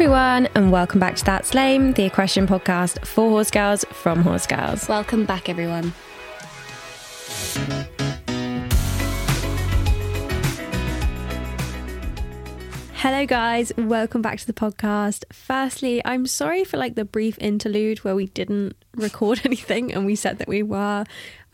everyone, 0.00 0.48
and 0.54 0.72
welcome 0.72 0.98
back 0.98 1.14
to 1.14 1.22
That's 1.26 1.52
Lame, 1.52 1.92
the 1.92 2.04
equestrian 2.04 2.48
podcast 2.48 3.04
for 3.06 3.28
horse 3.28 3.50
girls 3.50 3.84
from 3.92 4.22
horse 4.22 4.46
girls. 4.46 4.88
Welcome 4.88 5.26
back, 5.26 5.50
everyone. 5.50 5.92
Hello, 12.94 13.26
guys. 13.26 13.72
Welcome 13.76 14.22
back 14.22 14.38
to 14.38 14.46
the 14.46 14.54
podcast. 14.54 15.24
Firstly, 15.34 16.00
I'm 16.06 16.26
sorry 16.26 16.64
for 16.64 16.78
like 16.78 16.94
the 16.94 17.04
brief 17.04 17.36
interlude 17.38 17.98
where 17.98 18.14
we 18.16 18.28
didn't 18.28 18.76
record 18.96 19.42
anything 19.44 19.92
and 19.92 20.06
we 20.06 20.16
said 20.16 20.38
that 20.38 20.48
we 20.48 20.62
were. 20.62 21.04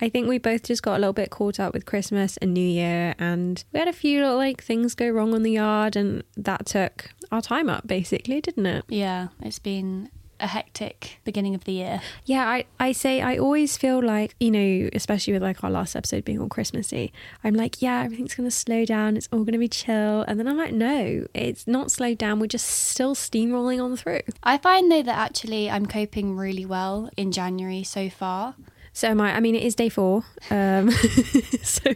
I 0.01 0.09
think 0.09 0.29
we 0.29 0.39
both 0.39 0.63
just 0.65 0.83
got 0.83 0.97
a 0.97 0.99
little 0.99 1.13
bit 1.13 1.31
caught 1.31 1.59
up 1.59 1.73
with 1.73 1.87
Christmas 1.87 2.37
and 2.39 2.53
New 2.53 2.61
Year, 2.61 3.15
and 3.19 3.63
we 3.73 3.79
had 3.79 3.89
a 3.89 3.93
few 3.93 4.21
little 4.21 4.37
like 4.37 4.63
things 4.63 4.95
go 4.95 5.09
wrong 5.09 5.35
on 5.35 5.43
the 5.43 5.53
yard, 5.53 5.97
and 5.97 6.23
that 6.37 6.67
took 6.67 7.11
our 7.33 7.43
time 7.43 7.69
up, 7.69 7.87
basically, 7.87 8.41
didn't 8.41 8.67
it? 8.67 8.85
Yeah, 8.89 9.29
it's 9.41 9.59
been 9.59 10.11
a 10.39 10.47
hectic 10.47 11.19
beginning 11.25 11.55
of 11.55 11.65
the 11.65 11.73
year. 11.73 12.01
Yeah, 12.25 12.47
I, 12.47 12.67
I 12.79 12.93
say 12.93 13.23
I 13.23 13.39
always 13.39 13.77
feel 13.77 14.05
like, 14.05 14.35
you 14.39 14.51
know, 14.51 14.91
especially 14.93 15.33
with 15.33 15.43
like 15.43 15.65
our 15.65 15.71
last 15.71 15.97
episode 15.97 16.25
being 16.25 16.41
all 16.41 16.49
Christmassy, 16.49 17.13
I'm 17.43 17.55
like, 17.55 17.81
yeah, 17.81 18.03
everything's 18.03 18.35
gonna 18.35 18.51
slow 18.51 18.85
down, 18.85 19.17
it's 19.17 19.29
all 19.33 19.45
gonna 19.45 19.59
be 19.59 19.69
chill. 19.69 20.23
And 20.23 20.39
then 20.39 20.47
I'm 20.47 20.59
like, 20.59 20.73
no, 20.75 21.27
it's 21.33 21.67
not 21.67 21.91
slowed 21.91 22.19
down, 22.19 22.39
we're 22.39 22.49
just 22.49 22.67
still 22.67 23.15
steamrolling 23.15 23.83
on 23.83 23.97
through. 23.97 24.21
I 24.43 24.59
find 24.59 24.91
though 24.91 25.03
that 25.03 25.19
actually 25.19 25.71
I'm 25.71 25.87
coping 25.87 26.37
really 26.37 26.67
well 26.67 27.11
in 27.17 27.33
January 27.33 27.83
so 27.83 28.11
far. 28.11 28.57
So 28.97 29.09
am 29.09 29.21
I. 29.21 29.37
I 29.37 29.41
mean, 29.41 29.55
it 29.55 29.63
is 29.63 29.75
day 29.75 29.91
four. 29.91 30.25
Um, 30.49 30.91
so 31.63 31.93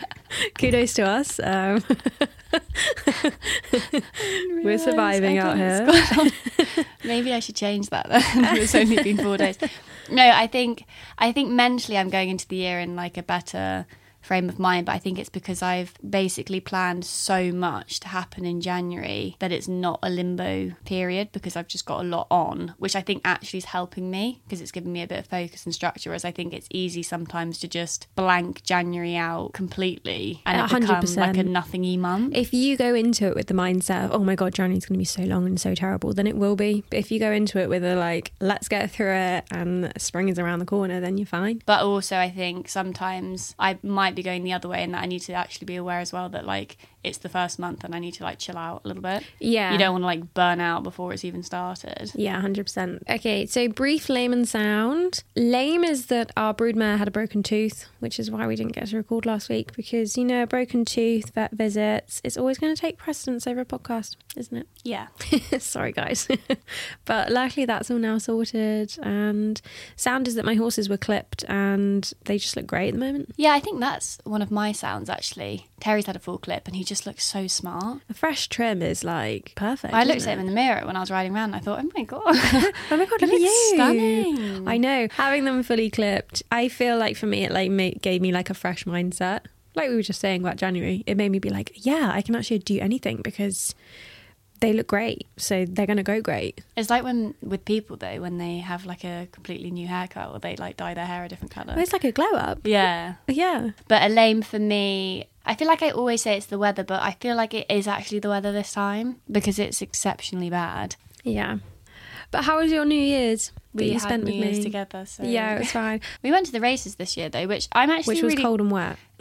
kudos 0.58 0.92
to 0.92 1.02
us. 1.04 1.40
Um, 1.42 1.82
we're 4.62 4.76
surviving 4.76 5.38
out 5.38 5.56
here. 5.56 5.88
Maybe 7.04 7.32
I 7.32 7.40
should 7.40 7.56
change 7.56 7.88
that 7.88 8.06
then. 8.10 8.22
it's 8.58 8.74
only 8.74 9.02
been 9.02 9.16
four 9.16 9.38
days. 9.38 9.56
No, 10.10 10.28
I 10.28 10.46
think 10.46 10.84
I 11.16 11.32
think 11.32 11.48
mentally 11.48 11.96
I'm 11.96 12.10
going 12.10 12.28
into 12.28 12.46
the 12.46 12.56
year 12.56 12.78
in 12.80 12.96
like 12.96 13.16
a 13.16 13.22
better 13.22 13.86
frame 14.30 14.48
of 14.48 14.60
mind, 14.60 14.86
but 14.86 14.92
I 14.92 14.98
think 14.98 15.18
it's 15.18 15.28
because 15.28 15.60
I've 15.60 15.94
basically 16.08 16.60
planned 16.60 17.04
so 17.04 17.50
much 17.50 17.98
to 18.00 18.08
happen 18.08 18.44
in 18.44 18.60
January 18.60 19.34
that 19.40 19.50
it's 19.50 19.66
not 19.66 19.98
a 20.04 20.10
limbo 20.10 20.70
period 20.84 21.30
because 21.32 21.56
I've 21.56 21.66
just 21.66 21.84
got 21.84 22.02
a 22.02 22.04
lot 22.04 22.26
on, 22.30 22.74
which 22.78 22.94
I 22.94 23.00
think 23.00 23.22
actually 23.24 23.58
is 23.58 23.64
helping 23.64 24.10
me 24.10 24.40
because 24.44 24.60
it's 24.60 24.70
giving 24.70 24.92
me 24.92 25.02
a 25.02 25.08
bit 25.08 25.18
of 25.18 25.26
focus 25.26 25.64
and 25.64 25.74
structure. 25.74 26.10
Whereas 26.10 26.24
I 26.24 26.30
think 26.30 26.52
it's 26.52 26.68
easy 26.70 27.02
sometimes 27.02 27.58
to 27.58 27.66
just 27.66 28.06
blank 28.14 28.62
January 28.62 29.16
out 29.16 29.52
completely 29.52 30.42
and 30.46 30.60
it 30.60 30.72
100%. 30.72 30.80
becomes 30.82 31.16
like 31.16 31.36
a 31.36 31.42
nothingy 31.42 31.96
month. 31.96 32.36
If 32.36 32.54
you 32.54 32.76
go 32.76 32.94
into 32.94 33.26
it 33.26 33.34
with 33.34 33.48
the 33.48 33.54
mindset 33.54 34.04
of, 34.04 34.12
oh 34.12 34.22
my 34.22 34.36
God, 34.36 34.54
January's 34.54 34.86
going 34.86 34.94
to 34.94 34.98
be 34.98 35.04
so 35.04 35.22
long 35.22 35.46
and 35.46 35.60
so 35.60 35.74
terrible, 35.74 36.12
then 36.12 36.28
it 36.28 36.36
will 36.36 36.56
be. 36.56 36.84
But 36.88 36.98
if 36.98 37.10
you 37.10 37.18
go 37.18 37.32
into 37.32 37.58
it 37.58 37.68
with 37.68 37.82
a 37.82 37.96
like, 37.96 38.32
let's 38.40 38.68
get 38.68 38.92
through 38.92 39.12
it 39.12 39.44
and 39.50 39.92
spring 40.00 40.28
is 40.28 40.38
around 40.38 40.60
the 40.60 40.66
corner, 40.66 41.00
then 41.00 41.18
you're 41.18 41.26
fine. 41.26 41.62
But 41.66 41.82
also, 41.82 42.16
I 42.16 42.30
think 42.30 42.68
sometimes 42.68 43.56
I 43.58 43.78
might 43.82 44.10
might 44.10 44.19
be 44.20 44.28
going 44.28 44.44
the 44.44 44.52
other 44.52 44.68
way 44.68 44.82
and 44.82 44.94
that 44.94 45.02
I 45.02 45.06
need 45.06 45.20
to 45.20 45.32
actually 45.32 45.66
be 45.66 45.76
aware 45.76 46.00
as 46.00 46.12
well 46.12 46.28
that 46.28 46.44
like 46.46 46.76
it's 47.02 47.18
the 47.18 47.28
first 47.28 47.58
month 47.58 47.82
and 47.84 47.94
I 47.94 47.98
need 47.98 48.14
to 48.14 48.24
like 48.24 48.38
chill 48.38 48.58
out 48.58 48.82
a 48.84 48.88
little 48.88 49.02
bit. 49.02 49.24
Yeah. 49.38 49.72
You 49.72 49.78
don't 49.78 49.92
want 49.92 50.02
to 50.02 50.06
like 50.06 50.34
burn 50.34 50.60
out 50.60 50.82
before 50.82 51.12
it's 51.12 51.24
even 51.24 51.42
started. 51.42 52.12
Yeah, 52.14 52.40
100%. 52.40 53.08
Okay, 53.08 53.46
so 53.46 53.68
brief 53.68 54.08
layman 54.08 54.44
sound. 54.44 55.24
Lame 55.34 55.84
is 55.84 56.06
that 56.06 56.30
our 56.36 56.54
broodmare 56.54 56.98
had 56.98 57.08
a 57.08 57.10
broken 57.10 57.42
tooth, 57.42 57.86
which 58.00 58.18
is 58.18 58.30
why 58.30 58.46
we 58.46 58.56
didn't 58.56 58.72
get 58.72 58.88
to 58.88 58.96
record 58.96 59.24
last 59.24 59.48
week 59.48 59.74
because, 59.74 60.16
you 60.18 60.24
know, 60.24 60.42
a 60.42 60.46
broken 60.46 60.84
tooth, 60.84 61.30
vet 61.34 61.52
visits, 61.52 62.20
it's 62.22 62.36
always 62.36 62.58
going 62.58 62.74
to 62.74 62.80
take 62.80 62.98
precedence 62.98 63.46
over 63.46 63.60
a 63.60 63.64
podcast, 63.64 64.16
isn't 64.36 64.56
it? 64.56 64.68
Yeah. 64.84 65.08
Sorry, 65.58 65.92
guys. 65.92 66.28
but 67.06 67.30
luckily 67.30 67.64
that's 67.64 67.90
all 67.90 67.98
now 67.98 68.18
sorted. 68.18 68.96
And 69.02 69.60
sound 69.96 70.28
is 70.28 70.34
that 70.34 70.44
my 70.44 70.54
horses 70.54 70.88
were 70.88 70.98
clipped 70.98 71.44
and 71.48 72.12
they 72.24 72.36
just 72.36 72.56
look 72.56 72.66
great 72.66 72.88
at 72.88 72.94
the 72.94 73.00
moment. 73.00 73.30
Yeah, 73.36 73.52
I 73.52 73.60
think 73.60 73.80
that's 73.80 74.18
one 74.24 74.42
of 74.42 74.50
my 74.50 74.72
sounds 74.72 75.08
actually. 75.08 75.66
Terry's 75.80 76.06
had 76.06 76.16
a 76.16 76.20
full 76.20 76.36
clip 76.38 76.66
and 76.66 76.76
he 76.76 76.84
just 76.90 77.06
looks 77.06 77.24
so 77.24 77.46
smart. 77.46 78.00
A 78.10 78.14
fresh 78.14 78.48
trim 78.48 78.82
is 78.82 79.04
like 79.04 79.52
perfect. 79.54 79.94
I 79.94 80.02
looked 80.02 80.22
at 80.22 80.34
him 80.34 80.40
in 80.40 80.46
the 80.46 80.52
mirror 80.52 80.84
when 80.84 80.96
I 80.96 81.00
was 81.00 81.10
riding 81.10 81.32
around. 81.32 81.54
I 81.54 81.60
thought, 81.60 81.78
oh 81.78 81.88
my 81.96 82.02
god, 82.02 82.22
oh 82.26 82.72
my 82.90 83.06
god, 83.06 83.22
look 83.22 83.30
at 83.30 83.40
you, 83.40 83.72
stunning. 83.74 84.68
I 84.68 84.76
know. 84.76 85.06
Having 85.12 85.44
them 85.44 85.62
fully 85.62 85.88
clipped, 85.88 86.42
I 86.50 86.68
feel 86.68 86.98
like 86.98 87.16
for 87.16 87.26
me, 87.26 87.44
it 87.44 87.52
like 87.52 87.70
made, 87.70 88.02
gave 88.02 88.20
me 88.20 88.32
like 88.32 88.50
a 88.50 88.54
fresh 88.54 88.84
mindset. 88.84 89.42
Like 89.76 89.88
we 89.88 89.94
were 89.94 90.02
just 90.02 90.20
saying 90.20 90.40
about 90.40 90.56
January, 90.56 91.04
it 91.06 91.16
made 91.16 91.30
me 91.30 91.38
be 91.38 91.48
like, 91.48 91.70
yeah, 91.74 92.10
I 92.12 92.22
can 92.22 92.34
actually 92.34 92.58
do 92.58 92.80
anything 92.80 93.20
because 93.22 93.72
they 94.58 94.72
look 94.72 94.88
great, 94.88 95.28
so 95.36 95.64
they're 95.64 95.86
going 95.86 95.96
to 95.96 96.02
go 96.02 96.20
great. 96.20 96.60
It's 96.76 96.90
like 96.90 97.04
when 97.04 97.34
with 97.40 97.64
people 97.64 97.96
though, 97.96 98.20
when 98.20 98.38
they 98.38 98.58
have 98.58 98.84
like 98.84 99.04
a 99.04 99.28
completely 99.30 99.70
new 99.70 99.86
haircut 99.86 100.30
or 100.32 100.40
they 100.40 100.56
like 100.56 100.76
dye 100.76 100.94
their 100.94 101.06
hair 101.06 101.24
a 101.24 101.28
different 101.28 101.52
color. 101.52 101.74
Well, 101.74 101.78
it's 101.78 101.92
like 101.92 102.04
a 102.04 102.10
glow 102.12 102.32
up. 102.32 102.58
Yeah, 102.64 103.14
yeah. 103.28 103.70
But 103.86 104.02
a 104.02 104.12
lame 104.12 104.42
for 104.42 104.58
me, 104.58 105.26
I 105.50 105.54
feel 105.56 105.66
like 105.66 105.82
I 105.82 105.90
always 105.90 106.22
say 106.22 106.36
it's 106.36 106.46
the 106.46 106.58
weather, 106.60 106.84
but 106.84 107.02
I 107.02 107.16
feel 107.20 107.34
like 107.34 107.54
it 107.54 107.66
is 107.68 107.88
actually 107.88 108.20
the 108.20 108.28
weather 108.28 108.52
this 108.52 108.72
time 108.72 109.16
because 109.28 109.58
it's 109.58 109.82
exceptionally 109.82 110.48
bad. 110.48 110.94
Yeah. 111.24 111.58
But 112.30 112.44
how 112.44 112.58
was 112.60 112.70
your 112.70 112.84
New 112.84 112.94
Year's? 113.00 113.52
We 113.72 113.92
you 113.92 114.00
spent 114.00 114.24
New 114.24 114.32
with 114.32 114.44
Year's 114.44 114.58
me? 114.58 114.62
together. 114.64 115.06
So 115.06 115.22
Yeah, 115.22 115.54
it 115.54 115.58
was 115.60 115.70
fine. 115.72 116.00
we 116.24 116.30
went 116.32 116.46
to 116.46 116.52
the 116.52 116.60
races 116.60 116.96
this 116.96 117.16
year 117.16 117.28
though, 117.28 117.46
which 117.46 117.68
I'm 117.72 117.88
actually 117.90 118.14
Which 118.14 118.22
was 118.22 118.32
really 118.32 118.42
cold 118.42 118.60
and 118.60 118.70
wet. 118.70 118.96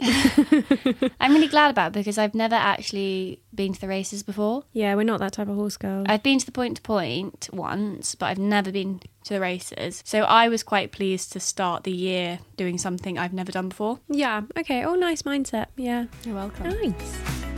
I'm 1.20 1.32
really 1.32 1.46
glad 1.48 1.70
about 1.70 1.92
because 1.92 2.18
I've 2.18 2.34
never 2.34 2.56
actually 2.56 3.40
been 3.54 3.72
to 3.74 3.80
the 3.80 3.86
races 3.88 4.22
before. 4.22 4.64
Yeah, 4.72 4.94
we're 4.96 5.04
not 5.04 5.20
that 5.20 5.34
type 5.34 5.48
of 5.48 5.54
horse 5.56 5.76
girl. 5.76 6.04
I've 6.08 6.22
been 6.22 6.38
to 6.40 6.46
the 6.46 6.52
point 6.52 6.76
to 6.76 6.82
point 6.82 7.48
once, 7.52 8.14
but 8.14 8.26
I've 8.26 8.38
never 8.38 8.72
been 8.72 9.00
to 9.24 9.34
the 9.34 9.40
races. 9.40 10.02
So 10.04 10.22
I 10.22 10.48
was 10.48 10.62
quite 10.62 10.90
pleased 10.90 11.32
to 11.34 11.40
start 11.40 11.84
the 11.84 11.92
year 11.92 12.40
doing 12.56 12.76
something 12.78 13.18
I've 13.18 13.32
never 13.34 13.52
done 13.52 13.68
before. 13.68 14.00
yeah. 14.08 14.42
Okay. 14.58 14.84
Oh, 14.84 14.94
nice 14.94 15.22
mindset. 15.22 15.66
Yeah. 15.76 16.06
You're 16.24 16.34
welcome. 16.34 16.68
Nice. 16.70 17.49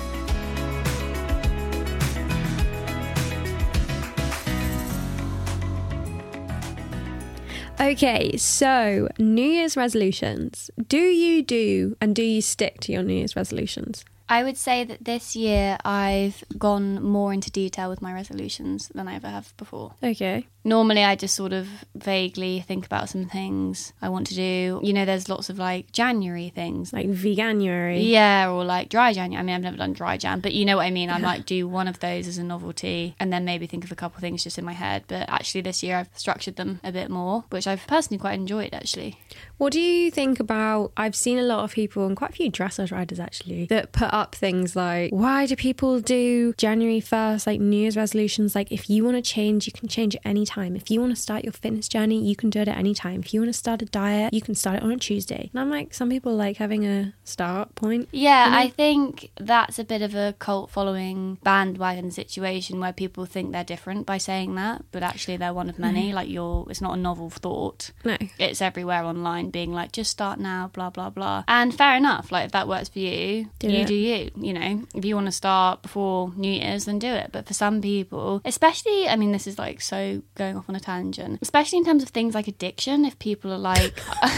Okay, 7.81 8.37
so 8.37 9.09
New 9.19 9.45
Year's 9.45 9.77
resolutions. 9.77 10.71
Do 10.87 10.99
you 10.99 11.43
do 11.43 11.97
and 12.01 12.15
do 12.15 12.23
you 12.23 12.41
stick 12.41 12.81
to 12.81 12.93
your 12.93 13.03
New 13.03 13.15
Year's 13.15 13.35
resolutions? 13.35 14.05
I 14.33 14.45
would 14.45 14.57
say 14.57 14.83
that 14.85 15.05
this 15.05 15.37
year 15.37 15.77
I've 15.85 16.43
gone 16.57 17.03
more 17.03 17.35
into 17.35 17.51
detail 17.51 17.91
with 17.91 18.01
my 18.01 18.15
resolutions 18.15 18.89
than 18.95 19.07
I 19.07 19.17
ever 19.17 19.29
have 19.29 19.55
before. 19.59 19.93
Okay. 20.03 20.47
Normally, 20.65 21.03
I 21.03 21.17
just 21.17 21.35
sort 21.35 21.53
of 21.53 21.69
vaguely 21.95 22.61
think 22.61 22.87
about 22.87 23.11
some 23.11 23.27
things 23.27 23.93
I 24.01 24.09
want 24.09 24.29
to 24.29 24.35
do. 24.35 24.81
You 24.83 24.93
know, 24.93 25.05
there's 25.05 25.29
lots 25.29 25.51
of 25.51 25.59
like 25.59 25.91
January 25.93 26.49
things. 26.49 26.95
Like 26.95 27.09
veganuary. 27.09 28.09
Yeah, 28.09 28.49
or 28.49 28.65
like 28.65 28.89
dry 28.89 29.13
January. 29.13 29.41
I 29.41 29.45
mean, 29.45 29.57
I've 29.57 29.63
never 29.63 29.77
done 29.77 29.93
dry 29.93 30.17
Jan, 30.17 30.41
but 30.41 30.55
you 30.55 30.65
know 30.65 30.77
what 30.77 30.85
I 30.85 30.91
mean. 30.91 31.11
I 31.11 31.19
might 31.19 31.45
do 31.45 31.69
one 31.69 31.89
of 31.89 31.99
those 31.99 32.27
as 32.27 32.39
a 32.39 32.45
novelty 32.45 33.17
and 33.19 33.33
then 33.33 33.45
maybe 33.45 33.67
think 33.67 33.85
of 33.85 33.93
a 33.93 33.97
couple 33.97 34.17
of 34.17 34.23
things 34.23 34.45
just 34.45 34.57
in 34.57 34.65
my 34.65 34.73
head. 34.73 35.05
But 35.09 35.29
actually, 35.29 35.63
this 35.63 35.83
year 35.83 35.97
I've 35.99 36.11
structured 36.15 36.57
them 36.57 36.81
a 36.85 36.93
bit 36.93 37.11
more, 37.11 37.45
which 37.51 37.67
I've 37.67 37.87
personally 37.87 38.21
quite 38.21 38.35
enjoyed 38.35 38.73
actually. 38.73 39.19
What 39.59 39.73
do 39.73 39.81
you 39.81 40.11
think 40.13 40.39
about? 40.39 40.93
I've 40.97 41.17
seen 41.17 41.39
a 41.39 41.43
lot 41.43 41.65
of 41.65 41.73
people 41.73 42.07
and 42.07 42.17
quite 42.17 42.31
a 42.31 42.35
few 42.35 42.53
dressage 42.53 42.93
riders 42.93 43.19
actually 43.19 43.67
that 43.67 43.91
put 43.91 44.13
up 44.13 44.22
things 44.31 44.77
like, 44.77 45.11
why 45.11 45.47
do 45.47 45.57
people 45.57 46.01
do 46.01 46.53
January 46.57 47.01
1st, 47.01 47.47
like 47.47 47.61
New 47.61 47.77
Year's 47.77 47.97
resolutions? 47.97 48.55
Like, 48.55 48.71
if 48.71 48.89
you 48.89 49.05
want 49.05 49.17
to 49.17 49.23
change, 49.23 49.67
you 49.67 49.73
can 49.73 49.89
change 49.89 50.15
at 50.17 50.23
any 50.25 50.47
time. 50.47 50.77
If 50.77 50.91
you 50.91 51.01
want 51.01 51.15
to 51.17 51.21
start 51.21 51.43
your 51.45 51.53
fitness 51.53 51.89
journey, 51.89 52.23
you 52.25 52.37
can 52.37 52.51
do 52.51 52.61
it 52.61 52.69
at 52.69 52.77
any 52.79 52.95
time. 52.95 53.21
If 53.21 53.35
you 53.35 53.41
want 53.41 53.53
to 53.53 53.59
start 53.59 53.83
a 53.83 53.87
diet, 53.87 54.33
you 54.33 54.41
can 54.41 54.55
start 54.55 54.77
it 54.77 54.83
on 54.83 54.93
a 54.93 54.97
Tuesday. 54.97 55.51
And 55.53 55.61
I'm 55.61 55.71
like, 55.71 55.93
some 55.95 56.09
people 56.11 56.35
like 56.37 56.59
having 56.59 56.87
a 56.87 57.13
start 57.25 57.75
point. 57.75 58.09
Yeah. 58.13 58.51
I 58.53 58.69
think 58.69 59.31
that's 59.37 59.79
a 59.79 59.85
bit 59.85 60.03
of 60.03 60.15
a 60.15 60.35
cult 60.39 60.71
following 60.71 61.39
bandwagon 61.43 62.11
situation 62.11 62.79
where 62.81 62.93
people 62.93 63.25
think 63.27 63.53
they're 63.53 63.65
different 63.65 64.07
by 64.07 64.19
saying 64.19 64.55
that, 64.55 64.85
but 64.93 65.03
actually 65.03 65.37
they're 65.39 65.55
one 65.55 65.69
of 65.69 65.79
many. 65.89 66.13
Like 66.13 66.29
you're, 66.29 66.67
it's 66.71 66.81
not 66.81 66.95
a 66.99 67.01
novel 67.01 67.31
thought. 67.31 67.91
No. 68.05 68.17
It's 68.39 68.61
everywhere 68.63 69.03
online, 69.05 69.51
being 69.51 69.73
like, 69.73 69.93
just 69.93 70.11
start 70.11 70.39
now, 70.39 70.71
blah 70.73 70.91
blah 70.91 71.11
blah. 71.11 71.45
And 71.49 71.75
fair 71.75 71.97
enough. 71.97 72.31
Like 72.33 72.47
if 72.47 72.53
that 72.53 72.69
works 72.69 72.89
for 72.89 72.99
you, 72.99 73.51
Do 73.59 73.69
you 73.69 73.79
it. 73.81 73.87
do 73.87 73.95
you. 73.95 74.12
You 74.37 74.53
know, 74.53 74.85
if 74.95 75.05
you 75.05 75.15
want 75.15 75.27
to 75.27 75.33
start 75.33 75.83
before 75.83 76.33
New 76.37 76.51
Year's, 76.51 76.85
then 76.85 76.99
do 76.99 77.09
it. 77.09 77.31
But 77.33 77.47
for 77.47 77.55
some 77.55 77.81
people, 77.81 78.41
especially, 78.45 79.09
I 79.09 79.17
mean, 79.17 79.33
this 79.33 79.47
is 79.47 79.59
like 79.59 79.81
so 79.81 80.23
going 80.35 80.57
off 80.57 80.69
on 80.69 80.77
a 80.77 80.81
tangent, 80.81 81.39
especially 81.43 81.79
in 81.79 81.85
terms 81.85 82.03
of 82.03 82.11
things 82.11 82.35
like 82.35 82.49
addiction. 82.49 83.05
If 83.05 83.19
people 83.19 83.53
are 83.53 83.59
like. 83.59 83.99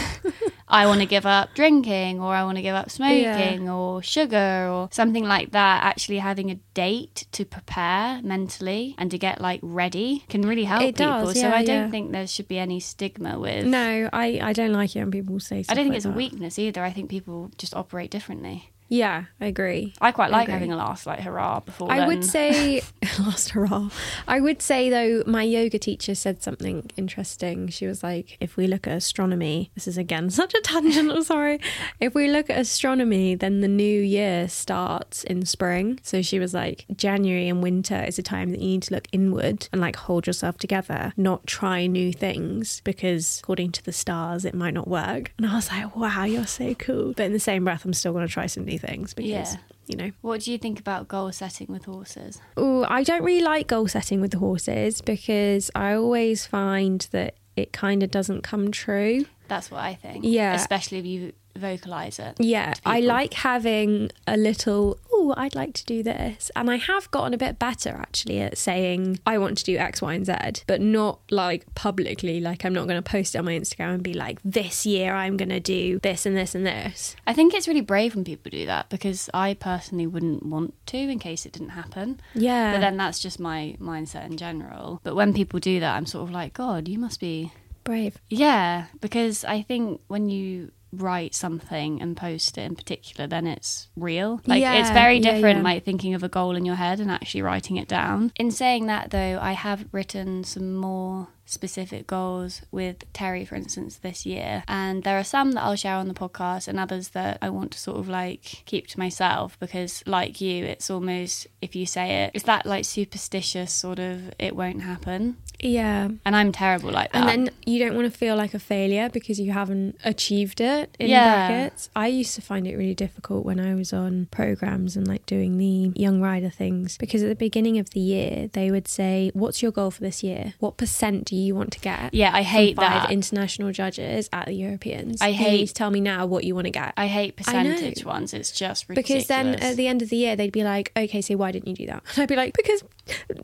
I 0.67 0.87
want 0.87 0.99
to 1.01 1.05
give 1.05 1.27
up 1.27 1.53
drinking 1.53 2.19
or 2.19 2.33
I 2.33 2.43
want 2.43 2.57
to 2.57 2.61
give 2.63 2.75
up 2.75 2.89
smoking 2.89 3.69
or 3.69 4.01
sugar 4.01 4.67
or 4.67 4.89
something 4.91 5.23
like 5.23 5.51
that. 5.51 5.83
Actually, 5.83 6.17
having 6.17 6.49
a 6.49 6.55
date 6.73 7.27
to 7.33 7.45
prepare 7.45 8.19
mentally 8.23 8.95
and 8.97 9.11
to 9.11 9.17
get 9.17 9.39
like 9.39 9.59
ready 9.61 10.25
can 10.27 10.41
really 10.41 10.63
help 10.63 10.81
It 10.81 10.97
people. 10.97 11.25
does, 11.27 11.39
so 11.39 11.49
I 11.49 11.63
don't 11.63 11.85
yeah. 11.85 11.89
think 11.91 12.11
there 12.11 12.25
should 12.25 12.47
be 12.47 12.57
any 12.57 12.79
stigma 12.79 13.39
with. 13.39 13.65
No, 13.65 14.09
I, 14.11 14.39
I 14.41 14.53
don't 14.53 14.73
like 14.73 14.95
it 14.95 14.99
when 14.99 15.11
people 15.11 15.39
say 15.39 15.63
I 15.69 15.75
don't 15.75 15.85
think 15.85 15.89
like 15.89 15.97
it's 15.97 16.05
a 16.05 16.11
weakness 16.11 16.57
either. 16.57 16.83
I 16.83 16.91
think 16.91 17.09
people 17.09 17.51
just 17.57 17.75
operate 17.75 18.09
differently. 18.09 18.71
Yeah, 18.87 19.25
I 19.41 19.47
agree. 19.47 19.93
I 19.99 20.11
quite 20.11 20.31
like 20.31 20.43
agree. 20.43 20.53
having 20.53 20.71
a 20.71 20.75
last 20.75 21.05
like 21.05 21.19
hurrah 21.19 21.59
before. 21.61 21.91
I 21.91 21.99
then. 21.99 22.07
would 22.07 22.25
say 22.25 22.81
last 23.19 23.49
hurrah. 23.49 23.89
I 24.27 24.39
would 24.39 24.61
say 24.61 24.89
though, 24.89 25.23
my 25.25 25.43
yoga 25.43 25.79
teacher 25.79 26.13
said 26.13 26.43
something 26.43 26.91
interesting. 26.95 27.69
She 27.69 27.87
was 27.87 28.03
like, 28.03 28.37
if 28.39 28.57
we 28.57 28.67
look 28.67 28.87
at 28.87 28.97
astronomy, 28.97 29.71
this 29.73 29.87
is 29.87 29.97
again 29.97 30.29
such 30.41 30.53
a 30.53 30.61
tangent. 30.61 31.11
I'm 31.11 31.23
sorry. 31.23 31.59
If 31.99 32.13
we 32.13 32.29
look 32.29 32.49
at 32.49 32.59
astronomy, 32.59 33.35
then 33.35 33.61
the 33.61 33.67
new 33.67 34.01
year 34.01 34.47
starts 34.47 35.23
in 35.23 35.45
spring. 35.45 35.99
So 36.03 36.21
she 36.21 36.39
was 36.39 36.53
like, 36.53 36.85
January 36.95 37.49
and 37.49 37.63
winter 37.63 38.03
is 38.03 38.19
a 38.19 38.23
time 38.23 38.51
that 38.51 38.59
you 38.59 38.67
need 38.67 38.83
to 38.83 38.93
look 38.93 39.07
inward 39.11 39.67
and 39.71 39.81
like 39.81 39.95
hold 39.95 40.27
yourself 40.27 40.57
together, 40.57 41.13
not 41.17 41.47
try 41.47 41.87
new 41.87 42.13
things 42.13 42.81
because 42.83 43.39
according 43.41 43.71
to 43.71 43.83
the 43.83 43.91
stars, 43.91 44.45
it 44.45 44.53
might 44.53 44.73
not 44.73 44.87
work. 44.87 45.31
And 45.37 45.47
I 45.47 45.55
was 45.55 45.71
like, 45.71 45.95
wow, 45.95 46.23
you're 46.23 46.45
so 46.45 46.75
cool. 46.75 47.13
But 47.13 47.25
in 47.25 47.33
the 47.33 47.39
same 47.39 47.63
breath, 47.63 47.83
I'm 47.85 47.93
still 47.93 48.13
going 48.13 48.27
to 48.27 48.31
try 48.31 48.45
some 48.45 48.65
new 48.65 48.74
things 48.77 49.13
because. 49.13 49.29
Yeah. 49.29 49.55
You 49.87 49.97
know, 49.97 50.11
What 50.21 50.41
do 50.41 50.51
you 50.51 50.57
think 50.57 50.79
about 50.79 51.07
goal 51.07 51.31
setting 51.31 51.67
with 51.69 51.85
horses? 51.85 52.41
Oh, 52.57 52.87
I 52.89 53.03
don't 53.03 53.23
really 53.23 53.43
like 53.43 53.67
goal 53.67 53.87
setting 53.87 54.19
with 54.19 54.31
the 54.31 54.39
horses 54.39 54.99
because 54.99 55.69
I 55.75 55.93
always 55.93 56.47
find 56.47 57.07
that 57.11 57.35
it 57.55 57.71
kind 57.71 58.01
of 58.01 58.09
doesn't 58.09 58.41
come 58.41 58.71
true. 58.71 59.25
That's 59.47 59.69
what 59.69 59.81
I 59.81 59.93
think. 59.93 60.25
Yeah. 60.27 60.55
Especially 60.55 60.97
if 60.97 61.05
you 61.05 61.33
vocalize 61.55 62.19
it. 62.19 62.35
Yeah, 62.39 62.73
I 62.85 62.99
like 62.99 63.33
having 63.33 64.11
a 64.27 64.37
little, 64.37 64.97
oh, 65.11 65.33
I'd 65.37 65.55
like 65.55 65.73
to 65.75 65.85
do 65.85 66.03
this. 66.03 66.51
And 66.55 66.69
I 66.69 66.75
have 66.77 67.09
gotten 67.11 67.33
a 67.33 67.37
bit 67.37 67.59
better 67.59 67.89
actually 67.89 68.41
at 68.41 68.57
saying, 68.57 69.19
I 69.25 69.37
want 69.37 69.57
to 69.59 69.63
do 69.63 69.77
X, 69.77 70.01
Y, 70.01 70.13
and 70.13 70.25
Z, 70.25 70.63
but 70.67 70.81
not 70.81 71.19
like 71.31 71.65
publicly. 71.75 72.39
Like, 72.39 72.65
I'm 72.65 72.73
not 72.73 72.87
going 72.87 73.01
to 73.01 73.09
post 73.09 73.35
it 73.35 73.39
on 73.39 73.45
my 73.45 73.53
Instagram 73.53 73.95
and 73.95 74.03
be 74.03 74.13
like, 74.13 74.39
this 74.43 74.85
year 74.85 75.13
I'm 75.13 75.37
going 75.37 75.49
to 75.49 75.59
do 75.59 75.99
this 75.99 76.25
and 76.25 76.35
this 76.35 76.55
and 76.55 76.65
this. 76.65 77.15
I 77.25 77.33
think 77.33 77.53
it's 77.53 77.67
really 77.67 77.81
brave 77.81 78.15
when 78.15 78.23
people 78.23 78.49
do 78.49 78.65
that 78.65 78.89
because 78.89 79.29
I 79.33 79.53
personally 79.53 80.07
wouldn't 80.07 80.45
want 80.45 80.73
to 80.87 80.97
in 80.97 81.19
case 81.19 81.45
it 81.45 81.53
didn't 81.53 81.69
happen. 81.69 82.19
Yeah. 82.33 82.73
But 82.73 82.81
then 82.81 82.97
that's 82.97 83.19
just 83.19 83.39
my 83.39 83.75
mindset 83.79 84.25
in 84.25 84.37
general. 84.37 84.99
But 85.03 85.15
when 85.15 85.33
people 85.33 85.59
do 85.59 85.79
that, 85.79 85.95
I'm 85.95 86.05
sort 86.05 86.27
of 86.27 86.33
like, 86.33 86.53
God, 86.53 86.87
you 86.87 86.99
must 86.99 87.19
be. 87.19 87.51
brave. 87.85 88.17
Yeah, 88.29 88.85
because 88.99 89.45
I 89.45 89.61
think 89.61 90.01
when 90.07 90.27
you 90.29 90.71
write 91.01 91.33
something 91.35 92.01
and 92.01 92.15
post 92.17 92.57
it 92.57 92.61
in 92.61 92.75
particular, 92.75 93.27
then 93.27 93.47
it's 93.47 93.87
real. 93.95 94.41
Like 94.45 94.61
Yeah, 94.61 94.73
it's 94.75 94.89
very 94.91 95.17
yeah, 95.17 95.33
different, 95.33 95.57
yeah. 95.59 95.63
like 95.63 95.83
thinking 95.83 96.13
of 96.13 96.23
a 96.23 96.29
goal 96.29 96.55
in 96.55 96.65
your 96.65 96.75
head 96.75 96.99
and 96.99 97.11
actually 97.11 97.41
writing 97.41 97.77
it 97.77 97.87
down. 97.87 98.31
In 98.35 98.51
saying 98.51 98.87
that, 98.87 99.11
though, 99.11 99.39
I 99.41 99.53
have 99.53 99.85
written 99.91 100.43
some 100.43 100.75
more 100.75 101.27
specific 101.45 102.07
goals 102.07 102.61
with 102.71 103.11
Terry, 103.13 103.45
for 103.45 103.55
instance, 103.55 103.97
this 103.97 104.25
year. 104.25 104.63
And 104.67 105.03
there 105.03 105.17
are 105.17 105.23
some 105.23 105.51
that 105.53 105.63
I'll 105.63 105.75
share 105.75 105.95
on 105.95 106.07
the 106.07 106.13
podcast 106.13 106.67
and 106.67 106.79
others 106.79 107.09
that 107.09 107.37
I 107.41 107.49
want 107.49 107.71
to 107.71 107.79
sort 107.79 107.97
of 107.97 108.07
like 108.09 108.63
keep 108.65 108.87
to 108.87 108.99
myself 108.99 109.57
because, 109.59 110.03
like 110.05 110.41
you, 110.41 110.65
it's 110.65 110.89
almost, 110.89 111.47
if 111.61 111.75
you 111.75 111.85
say 111.85 112.23
it, 112.23 112.31
it's 112.33 112.45
that 112.45 112.65
like 112.65 112.85
superstitious 112.85 113.71
sort 113.71 113.99
of, 113.99 114.33
it 114.39 114.55
won't 114.55 114.81
happen. 114.81 115.37
Yeah. 115.59 116.09
And 116.25 116.35
I'm 116.35 116.51
terrible 116.51 116.91
like 116.91 117.11
that. 117.13 117.17
And 117.19 117.29
then 117.47 117.53
you 117.65 117.79
don't 117.79 117.95
want 117.95 118.11
to 118.11 118.17
feel 118.17 118.35
like 118.35 118.53
a 118.53 118.59
failure 118.59 119.09
because 119.09 119.39
you 119.39 119.51
haven't 119.53 119.97
achieved 120.03 120.59
it 120.59 120.93
in 120.99 121.09
Yeah. 121.09 121.47
brackets. 121.47 121.89
I 121.95 122.07
used 122.07 122.35
to 122.35 122.41
find 122.41 122.67
it 122.67 122.75
really 122.75 122.93
difficult 122.93 123.45
when 123.45 123.59
I 123.59 123.73
was 123.73 123.93
on 123.93 124.27
programs 124.31 124.97
and 124.97 125.07
like 125.07 125.25
doing 125.25 125.57
the 125.57 125.91
young 125.99 126.21
rider 126.21 126.49
things 126.49 126.97
because 126.97 127.23
at 127.23 127.29
the 127.29 127.35
beginning 127.35 127.79
of 127.79 127.91
the 127.91 127.99
year 128.01 128.49
they 128.51 128.69
would 128.69 128.87
say, 128.87 129.31
"What's 129.33 129.61
your 129.61 129.71
goal 129.71 129.91
for 129.91 130.01
this 130.01 130.21
year? 130.23 130.53
What 130.59 130.75
percent 130.77 131.25
do 131.25 131.34
you 131.35 131.55
want 131.55 131.71
to 131.73 131.79
get?" 131.79 132.13
yeah, 132.13 132.31
I 132.33 132.41
hate 132.41 132.75
five 132.75 133.03
that. 133.03 133.11
international 133.11 133.71
judges 133.71 134.29
at 134.33 134.45
the 134.47 134.53
Europeans. 134.53 135.21
I 135.21 135.31
hate- 135.31 135.67
to 135.67 135.73
tell 135.73 135.91
me 135.91 136.01
now 136.01 136.25
what 136.25 136.43
you 136.43 136.55
want 136.55 136.65
to 136.65 136.71
get. 136.71 136.93
I 136.97 137.07
hate 137.07 137.33
I 137.37 137.43
percentage 137.43 138.03
ones. 138.05 138.33
It's 138.33 138.51
just 138.51 138.89
ridiculous. 138.89 139.23
because 139.23 139.27
then 139.27 139.55
at 139.55 139.75
the 139.77 139.87
end 139.87 140.01
of 140.01 140.09
the 140.09 140.17
year 140.17 140.35
they'd 140.35 140.51
be 140.51 140.63
like, 140.63 140.91
okay, 140.97 141.21
so 141.21 141.35
why 141.35 141.51
didn't 141.51 141.67
you 141.67 141.75
do 141.75 141.85
that? 141.87 142.03
And 142.15 142.23
I'd 142.23 142.29
be 142.29 142.35
like, 142.35 142.53
because 142.55 142.83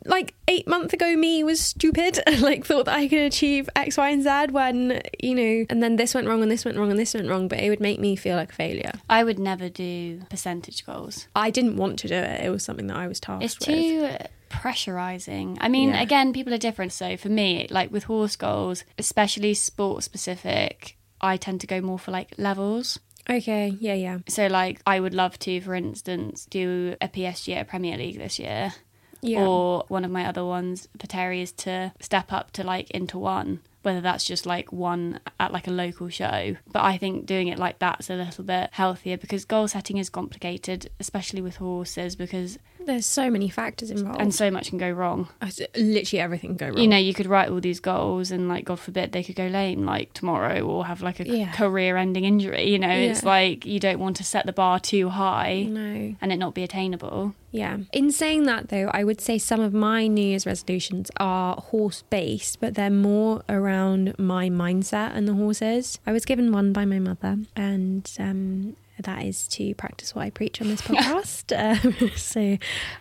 like 0.06 0.34
eight 0.48 0.66
months 0.66 0.92
ago 0.92 1.14
me 1.16 1.44
was 1.44 1.60
stupid, 1.60 2.18
and 2.26 2.40
like 2.40 2.64
thought 2.66 2.86
that 2.86 2.96
I 2.96 3.08
could 3.08 3.20
achieve 3.20 3.68
X, 3.76 3.96
Y, 3.96 4.08
and 4.10 4.22
Z 4.22 4.52
when 4.52 5.00
you 5.20 5.34
know, 5.34 5.66
and 5.70 5.82
then 5.82 5.96
this 5.96 6.14
went 6.14 6.26
wrong 6.26 6.42
and 6.42 6.50
this 6.50 6.64
went 6.64 6.76
wrong 6.78 6.90
and 6.90 6.98
this 6.98 7.14
went 7.14 7.28
wrong, 7.28 7.48
but 7.48 7.60
it 7.60 7.68
would 7.70 7.80
make 7.80 8.00
me 8.00 8.16
feel 8.16 8.36
like 8.36 8.50
a 8.52 8.54
failure. 8.54 8.92
I 9.08 9.24
would 9.24 9.38
never 9.38 9.68
do 9.68 10.20
percentage 10.30 10.84
goals. 10.86 11.28
I 11.36 11.50
didn't 11.50 11.76
want 11.76 11.98
to 12.00 12.08
do 12.08 12.14
it; 12.14 12.44
it 12.44 12.50
was 12.50 12.62
something 12.64 12.86
that 12.88 12.96
I 12.96 13.06
was 13.06 13.20
tasked 13.20 13.44
It's 13.44 13.58
with. 13.58 13.66
too 13.68 14.26
pressurizing. 14.62 15.56
I 15.60 15.68
mean, 15.68 15.90
Yeah. 15.90 16.02
again, 16.02 16.32
people 16.32 16.52
are 16.54 16.58
different. 16.58 16.92
So 16.92 17.16
for 17.16 17.28
me, 17.28 17.66
like 17.70 17.90
with 17.92 18.04
horse 18.04 18.36
goals, 18.36 18.84
especially 18.98 19.54
sport 19.54 20.04
specific, 20.04 20.96
I 21.20 21.36
tend 21.36 21.60
to 21.62 21.66
go 21.66 21.80
more 21.80 21.98
for 21.98 22.10
like 22.10 22.30
levels. 22.38 22.98
Okay, 23.30 23.76
yeah, 23.80 23.94
yeah, 23.94 24.18
So 24.28 24.48
like 24.48 24.80
I 24.86 24.98
would 24.98 25.14
love 25.14 25.38
to, 25.40 25.60
for 25.60 25.74
instance, 25.74 26.46
do 26.50 26.96
a 27.00 27.08
PSG 27.08 27.54
at 27.54 27.68
Premier 27.68 27.96
League 27.96 28.18
this 28.18 28.38
year. 28.38 28.72
yeah. 29.20 29.46
Or 29.46 29.84
one 29.88 30.04
of 30.04 30.10
my 30.10 30.24
other 30.26 30.44
ones 30.44 30.88
for 30.98 31.06
Terry 31.06 31.40
is 31.42 31.52
to 31.64 31.92
step 32.00 32.32
up 32.32 32.50
to 32.52 32.64
like 32.64 32.90
into 32.90 33.18
one, 33.18 33.60
whether 33.82 34.00
that's 34.00 34.24
just 34.24 34.44
like 34.46 34.72
one 34.72 35.20
at 35.38 35.52
like 35.52 35.68
a 35.68 35.70
local 35.70 36.08
show. 36.08 36.56
But 36.72 36.82
I 36.82 36.98
think 36.98 37.24
doing 37.26 37.46
it 37.46 37.56
like 37.60 37.78
that's 37.78 38.10
a 38.10 38.16
little 38.16 38.42
bit 38.42 38.70
healthier 38.72 39.16
because 39.16 39.44
goal 39.44 39.68
setting 39.68 39.98
is 39.98 40.10
complicated, 40.10 40.90
especially 40.98 41.40
with 41.40 41.56
horses, 41.58 42.16
because 42.16 42.58
There's 42.84 43.06
so 43.06 43.30
many 43.30 43.48
factors 43.48 43.90
involved, 43.90 44.20
and 44.20 44.34
so 44.34 44.50
much 44.50 44.68
can 44.70 44.78
go 44.78 44.90
wrong. 44.90 45.28
literally 45.76 46.20
everything 46.20 46.50
can 46.50 46.56
go 46.56 46.66
wrong. 46.68 46.78
You 46.78 46.88
know, 46.88 46.96
you 46.96 47.14
could 47.14 47.26
write 47.26 47.48
all 47.50 47.60
these 47.60 47.80
goals 47.80 48.30
and 48.30 48.48
like 48.48 48.64
God 48.64 48.80
forbid 48.80 49.12
they 49.12 49.22
could 49.22 49.36
go 49.36 49.46
lame 49.46 49.84
like 49.84 50.12
tomorrow 50.12 50.60
or 50.60 50.86
have 50.86 51.02
like 51.02 51.20
a 51.20 51.26
Yeah. 51.26 51.52
career 51.52 51.96
ending 51.96 52.24
injury. 52.24 52.68
You 52.70 52.78
know, 52.78 52.90
it's 52.90 53.22
like 53.22 53.64
you 53.66 53.78
don't 53.80 53.98
want 53.98 54.16
to 54.16 54.24
set 54.24 54.46
the 54.46 54.52
bar 54.52 54.80
too 54.80 55.08
high 55.10 55.66
no. 55.68 56.14
and 56.20 56.32
it 56.32 56.36
not 56.38 56.54
be 56.54 56.62
attainable. 56.62 57.34
Yeah. 57.52 57.78
In 57.92 58.10
saying 58.10 58.44
that, 58.44 58.70
though, 58.70 58.90
I 58.92 59.04
would 59.04 59.20
say 59.20 59.38
some 59.38 59.60
of 59.60 59.74
my 59.74 60.06
New 60.06 60.24
Year's 60.24 60.46
resolutions 60.46 61.10
are 61.18 61.54
horse 61.56 62.02
based, 62.08 62.58
but 62.60 62.74
they're 62.74 62.90
more 62.90 63.42
around 63.48 64.18
my 64.18 64.48
mindset 64.48 65.14
and 65.14 65.28
the 65.28 65.34
horses. 65.34 66.00
I 66.06 66.12
was 66.12 66.24
given 66.24 66.50
one 66.50 66.72
by 66.72 66.86
my 66.86 66.98
mother, 66.98 67.38
and 67.54 68.10
um, 68.18 68.74
that 68.98 69.24
is 69.24 69.46
to 69.48 69.74
practice 69.74 70.14
what 70.14 70.22
I 70.22 70.30
preach 70.30 70.62
on 70.62 70.68
this 70.68 70.80
podcast. 70.82 71.52
um, 71.54 72.10
so 72.16 72.56